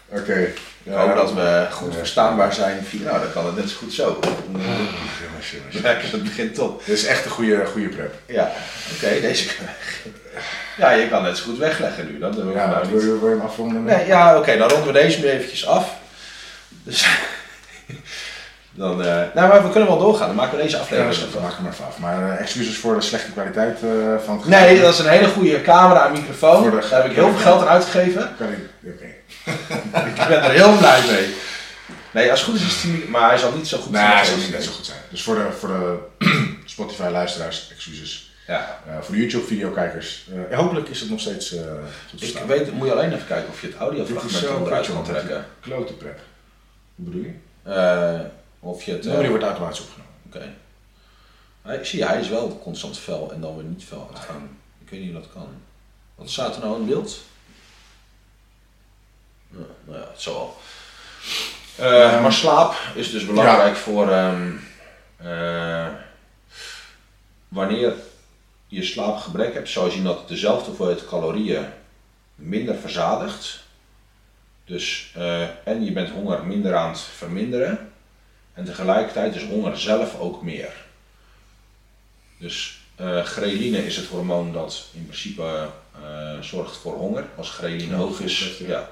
Oké. 0.10 0.54
Ik 0.84 0.94
hoop 0.94 1.16
dat 1.16 1.34
we 1.34 1.68
goed 1.72 1.96
verstaanbaar 1.96 2.54
zijn. 2.54 2.88
Nou, 2.92 3.20
dan 3.20 3.32
kan 3.34 3.46
het 3.46 3.56
net 3.56 3.70
zo 3.70 3.76
goed 3.78 3.94
zo. 3.94 4.20
Lekker, 5.82 6.12
dat 6.12 6.24
begint 6.24 6.56
top. 6.56 6.86
Dit 6.86 6.98
is 6.98 7.06
echt 7.06 7.26
een 7.26 7.32
goede, 7.32 7.66
goede 7.66 7.88
prep. 7.88 8.16
Ja, 8.26 8.52
oké, 8.96 9.22
deze 9.22 9.46
kan 9.46 9.66
Ja, 10.78 10.92
je 10.92 11.10
kan 11.10 11.26
het 11.26 11.38
zo 11.38 11.44
goed 11.44 11.58
wegleggen 11.58 12.12
nu. 12.12 12.20
Dat 12.20 12.36
we 12.36 12.52
Ja, 12.52 12.68
nou 12.68 12.90
wil 12.90 13.00
je, 13.00 13.20
wil 13.20 13.30
je 13.30 13.36
hem 13.36 13.46
afronden? 13.46 13.84
Nee, 13.84 14.06
ja, 14.06 14.38
oké, 14.38 14.58
dan 14.58 14.70
ronden 14.70 14.94
we 14.94 15.00
deze 15.00 15.20
nu 15.20 15.30
eventjes 15.30 15.68
af. 15.68 15.94
Dus, 16.84 17.08
dan, 18.76 19.04
eh, 19.04 19.22
nou, 19.34 19.48
maar 19.48 19.64
we 19.64 19.70
kunnen 19.70 19.90
wel 19.90 19.98
doorgaan. 20.00 20.28
Dan 20.28 20.36
maken 20.36 20.58
we 20.58 20.64
deze 20.64 20.76
Ja, 20.76 20.82
aflevering. 20.82 21.16
dat 21.16 21.36
af. 21.36 21.42
maak 21.42 21.54
hem 21.54 21.64
maar 21.64 21.88
af. 21.88 22.00
Maar 22.00 22.32
eh, 22.32 22.40
excuses 22.42 22.78
voor 22.78 22.96
de 22.96 23.02
slechte 23.02 23.32
kwaliteit 23.32 23.78
eh, 23.84 23.90
van 24.26 24.38
het 24.38 24.48
Nee, 24.48 24.82
dat 24.82 24.94
is 24.94 25.00
een 25.00 25.08
hele 25.10 25.28
goede 25.28 25.62
camera 25.62 26.06
en 26.06 26.12
microfoon. 26.12 26.64
De- 26.64 26.88
Daar 26.90 27.02
heb 27.02 27.06
ik 27.12 27.16
heel 27.16 27.30
veel 27.30 27.40
geld 27.40 27.62
aan 27.62 27.68
uitgegeven. 27.68 28.30
Kan 28.38 28.48
ik... 28.48 28.60
Oké. 28.94 29.06
Ik 30.22 30.28
ben 30.28 30.44
er 30.44 30.52
heel 30.52 30.78
blij 30.78 31.02
mee. 31.12 31.34
Nee, 32.12 32.32
als 32.32 32.40
het 32.42 32.50
goed 32.50 32.60
is, 32.60 32.66
is 32.66 32.84
het 32.84 33.10
maar 33.10 33.30
hij 33.30 33.38
zal 33.38 33.52
niet 33.52 33.68
zo 33.68 33.78
goed 33.78 33.92
Nee, 33.92 34.00
zijn. 34.02 34.12
hij 34.12 34.20
als 34.20 34.30
zal 34.30 34.38
niet 34.38 34.52
net 34.52 34.64
zo 34.64 34.72
goed 34.72 34.86
zijn. 34.86 34.98
Dus 35.10 35.24
voor 35.24 35.36
de, 35.36 35.46
voor 35.60 35.70
de 35.70 35.98
Spotify-luisteraars, 36.66 37.70
excuses. 37.72 38.32
Ja. 38.48 38.80
Voor 39.02 39.16
de 39.16 39.22
YouTube-videokijkers, 39.22 40.28
eh, 40.50 40.58
hopelijk 40.58 40.90
is 40.90 41.00
het 41.00 41.10
nog 41.10 41.20
steeds 41.20 41.56
goed 42.10 42.20
te 42.20 42.26
Ik 42.26 42.38
weet, 42.48 42.72
moet 42.74 42.88
je 42.88 42.94
alleen 42.94 43.14
even 43.14 43.28
kijken 43.28 43.50
of 43.50 43.62
je 43.62 43.68
het 43.68 43.76
audiofragment 43.76 44.68
kut, 44.70 44.88
kan 44.94 45.04
trekken. 45.04 45.46
Klote 45.62 45.94
prep. 45.94 46.20
Hoe 46.96 47.06
bedoel 47.06 47.22
je? 47.24 47.32
Of 48.64 48.84
je 48.84 48.92
het... 48.92 49.00
Nee, 49.04 49.08
eh, 49.10 49.14
maar 49.14 49.22
die 49.22 49.30
wordt 49.32 49.46
automatisch 49.46 49.80
opgenomen. 49.82 50.14
Oké. 50.28 50.54
Hij- 51.62 51.84
Zie 51.86 52.00
je, 52.00 52.06
hij 52.06 52.20
is 52.20 52.30
wel 52.30 52.60
constant 52.64 52.98
fel 52.98 53.32
en 53.32 53.42
dan 53.42 53.56
weer 53.56 53.66
niet 53.66 53.84
fel 53.86 54.08
aan 54.08 54.14
het 54.14 54.24
gaan. 54.24 54.58
Ik 54.84 54.90
weet 54.90 55.00
niet 55.00 55.12
hoe 55.12 55.22
dat 55.22 55.32
kan. 55.34 55.48
Wat 56.16 56.30
staat 56.30 56.56
er 56.56 56.62
nou 56.62 56.80
in 56.80 56.86
beeld? 56.88 57.22
Ja, 59.50 59.58
nou 59.86 60.00
ja, 60.00 60.08
het 60.12 60.22
zal 60.22 60.34
wel. 60.34 60.58
Eh, 61.90 62.22
maar 62.22 62.34
slaap 62.34 62.76
is 62.96 63.12
dus 63.12 63.26
belangrijk 63.26 63.76
voor 63.76 64.12
ehm, 64.12 64.52
eh, 65.18 65.88
wanneer 67.48 67.94
je 68.68 68.84
slaapgebrek 68.84 69.54
hebt, 69.54 69.70
zou 69.70 69.86
je 69.86 69.92
zien 69.92 70.04
dat 70.04 70.28
dezelfde 70.28 70.66
hoeveelheid 70.68 71.08
calorieën 71.08 71.66
minder 72.36 72.76
verzadigt. 72.76 73.62
Dus, 74.66 75.14
en 75.64 75.86
je 75.86 75.92
bent 75.92 76.10
honger 76.10 76.46
minder 76.46 76.76
aan 76.76 76.90
het 76.90 77.00
verminderen. 77.00 77.92
En 78.54 78.66
tegelijkertijd 78.66 79.36
is 79.36 79.44
honger 79.44 79.78
zelf 79.78 80.20
ook 80.20 80.42
meer. 80.42 80.74
Dus 82.38 82.82
eh 82.96 83.24
ghreline 83.24 83.86
is 83.86 83.96
het 83.96 84.06
hormoon 84.06 84.54
dat 84.54 84.88
in 84.94 85.06
principe 85.06 85.70
eh, 86.04 86.40
zorgt 86.42 86.78
voor 86.78 86.94
honger. 86.94 87.26
Als 87.38 87.50
ghreline 87.50 87.92
Ja, 87.92 87.98
hoog 87.98 88.20
is, 88.20 88.58
ja. 88.68 88.90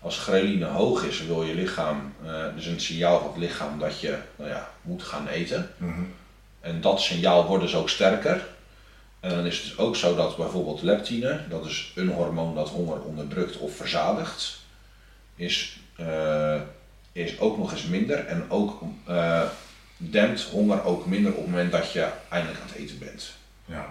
Als 0.00 0.18
ghreline 0.18 0.64
hoog 0.64 1.04
is, 1.04 1.26
wil 1.26 1.44
je 1.44 1.54
lichaam, 1.54 2.14
eh 2.26 2.44
dus 2.54 2.66
een 2.66 2.80
signaal 2.80 3.18
van 3.18 3.28
het 3.28 3.36
lichaam 3.36 3.78
dat 3.78 4.00
je 4.00 4.18
nou 4.36 4.50
ja, 4.50 4.70
moet 4.82 5.02
gaan 5.02 5.28
eten. 5.28 5.70
Mhm. 5.76 6.02
En 6.60 6.80
dat 6.80 7.00
signaal 7.00 7.46
wordt 7.46 7.64
dus 7.64 7.74
ook 7.74 7.88
sterker. 7.88 8.46
En 9.20 9.30
dan 9.30 9.46
is 9.46 9.56
het 9.56 9.64
dus 9.64 9.78
ook 9.78 9.96
zo 9.96 10.14
dat 10.14 10.36
bijvoorbeeld 10.36 10.82
leptine, 10.82 11.40
dat 11.48 11.66
is 11.66 11.92
een 11.94 12.08
hormoon 12.08 12.54
dat 12.54 12.68
honger 12.68 13.00
onderdrukt 13.00 13.56
of 13.56 13.76
verzadigt, 13.76 14.58
is, 15.36 15.78
is 17.14 17.40
ook 17.40 17.58
nog 17.58 17.72
eens 17.72 17.86
minder. 17.86 18.26
En 18.26 18.44
ook 18.48 18.82
eh, 19.04 19.42
dempt 19.96 20.42
honger 20.42 20.84
ook 20.84 21.06
minder 21.06 21.32
op 21.32 21.36
het 21.36 21.46
moment 21.46 21.72
dat 21.72 21.92
je 21.92 22.08
eindelijk 22.28 22.60
aan 22.60 22.66
het 22.68 22.76
eten 22.76 22.98
bent. 22.98 23.32
Ja. 23.64 23.86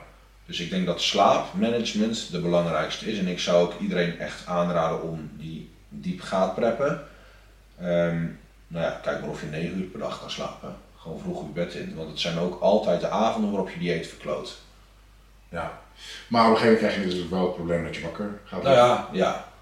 Dus 0.46 0.60
ik 0.60 0.70
denk 0.70 0.86
dat 0.86 1.02
slaapmanagement 1.02 2.32
de 2.32 2.40
belangrijkste 2.40 3.12
is. 3.12 3.18
En 3.18 3.28
ik 3.28 3.40
zou 3.40 3.64
ook 3.64 3.80
iedereen 3.80 4.20
echt 4.20 4.48
aanraden 4.48 5.02
om 5.02 5.30
die 5.34 5.70
diep 5.90 6.22
gaat 6.22 6.56
preppen. 6.56 7.04
Ehm, 7.80 8.22
nou 8.68 8.86
ja, 8.86 9.00
kijk 9.04 9.22
maar 9.22 9.30
of 9.30 9.42
je 9.42 9.48
9 9.48 9.80
uur 9.80 9.86
per 9.86 10.00
dag 10.00 10.20
kan 10.20 10.32
slapen. 10.32 10.76
Gewoon 10.98 11.20
vroeg 11.20 11.42
je 11.42 11.48
bed 11.48 11.74
in. 11.74 11.96
Want 11.96 12.10
het 12.10 12.20
zijn 12.20 12.38
ook 12.38 12.62
altijd 12.62 13.02
de 13.02 13.10
avonden 13.10 13.52
waarop 13.52 13.70
je 13.70 13.80
dieet 13.80 14.08
verkloot. 14.08 14.58
Ja. 15.50 15.82
Maar 16.28 16.46
op 16.46 16.52
een 16.52 16.58
gegeven 16.58 16.82
moment 16.82 16.94
krijg 16.94 17.14
je 17.14 17.20
dus 17.20 17.30
wel 17.30 17.46
het 17.46 17.56
probleem 17.56 17.84
dat 17.84 17.96
je 17.96 18.02
wakker 18.02 18.40
gaat 18.46 18.64
Nou 18.64 18.76
ja, 18.76 19.10
ja. 19.12 19.53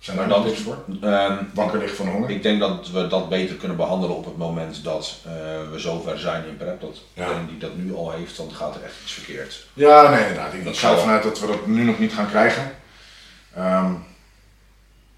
Zijn 0.00 0.16
daar 0.16 0.28
dat- 0.28 0.46
tips 0.46 0.60
voor? 0.60 0.84
Ehm, 1.02 1.36
Wakker 1.54 1.78
liggen 1.78 1.96
van 1.96 2.08
honger? 2.08 2.30
ik 2.30 2.42
denk 2.42 2.60
dat 2.60 2.90
we 2.90 3.06
dat 3.06 3.28
beter 3.28 3.56
kunnen 3.56 3.76
behandelen 3.76 4.16
op 4.16 4.24
het 4.24 4.36
moment 4.36 4.84
dat 4.84 5.16
eh, 5.24 5.32
we 5.70 5.78
zover 5.78 6.18
zijn 6.18 6.46
in 6.48 6.56
prep. 6.56 6.80
Dat 6.80 6.96
Ja. 7.14 7.26
degene 7.26 7.46
die 7.46 7.58
dat 7.58 7.76
nu 7.76 7.94
al 7.94 8.10
heeft, 8.12 8.36
dan 8.36 8.50
gaat 8.52 8.74
er 8.74 8.82
echt 8.82 8.94
iets 9.02 9.12
verkeerd. 9.12 9.66
Ja, 9.72 10.10
nee, 10.10 10.20
inderdaad. 10.20 10.52
Ik 10.52 10.64
Dat 10.64 10.78
ga 10.78 10.90
ervan 10.90 11.08
uit 11.08 11.22
dat 11.22 11.40
we 11.40 11.46
dat 11.46 11.66
nu 11.66 11.82
nog 11.84 11.98
niet 11.98 12.12
gaan 12.12 12.28
krijgen. 12.28 12.72
Ehm, 13.54 13.92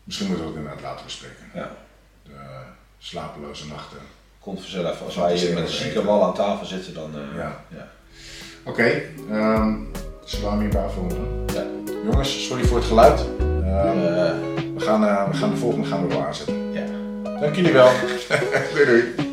misschien 0.04 0.26
moeten 0.28 0.46
we 0.46 0.52
dat 0.52 0.60
inderdaad 0.62 0.82
later 0.84 1.04
bespreken. 1.04 1.50
Ja. 1.54 1.70
De 2.24 2.30
slapeloze 2.98 3.66
nachten. 3.66 3.98
Komt 4.40 4.60
vanzelf. 4.60 5.02
Als 5.02 5.16
wij 5.16 5.34
is 5.34 5.42
hier 5.42 5.54
met 5.54 5.62
een 5.62 5.68
zieke 5.68 6.04
wal 6.04 6.24
aan 6.24 6.34
tafel 6.34 6.66
zitten, 6.66 6.94
dan. 6.94 7.10
eh, 7.14 7.38
Ja. 7.38 7.64
ja. 7.68 7.88
Oké, 8.64 9.02
ehm 9.30 9.74
zullen 10.24 10.44
we 10.44 10.50
hem 10.50 10.60
hierbij 10.60 10.82
afronden? 10.84 11.44
Ja. 11.54 11.64
Jongens, 12.04 12.46
sorry 12.46 12.64
voor 12.64 12.76
het 12.78 12.86
geluid. 12.86 13.20
Eh, 13.64 14.51
we, 14.82 14.88
gaan, 14.88 15.06
eh, 15.06 15.30
we 15.30 15.36
gaan 15.36 15.50
de 15.50 15.56
volgende 15.56 15.86
gaan 15.88 16.02
we 16.02 16.14
wel 16.14 16.24
aanzetten. 16.26 16.72
ja. 16.72 16.84
Dank 17.40 17.54
jullie 17.54 17.72
wel. 17.72 17.90
doei 18.74 18.84
doei. 18.86 19.31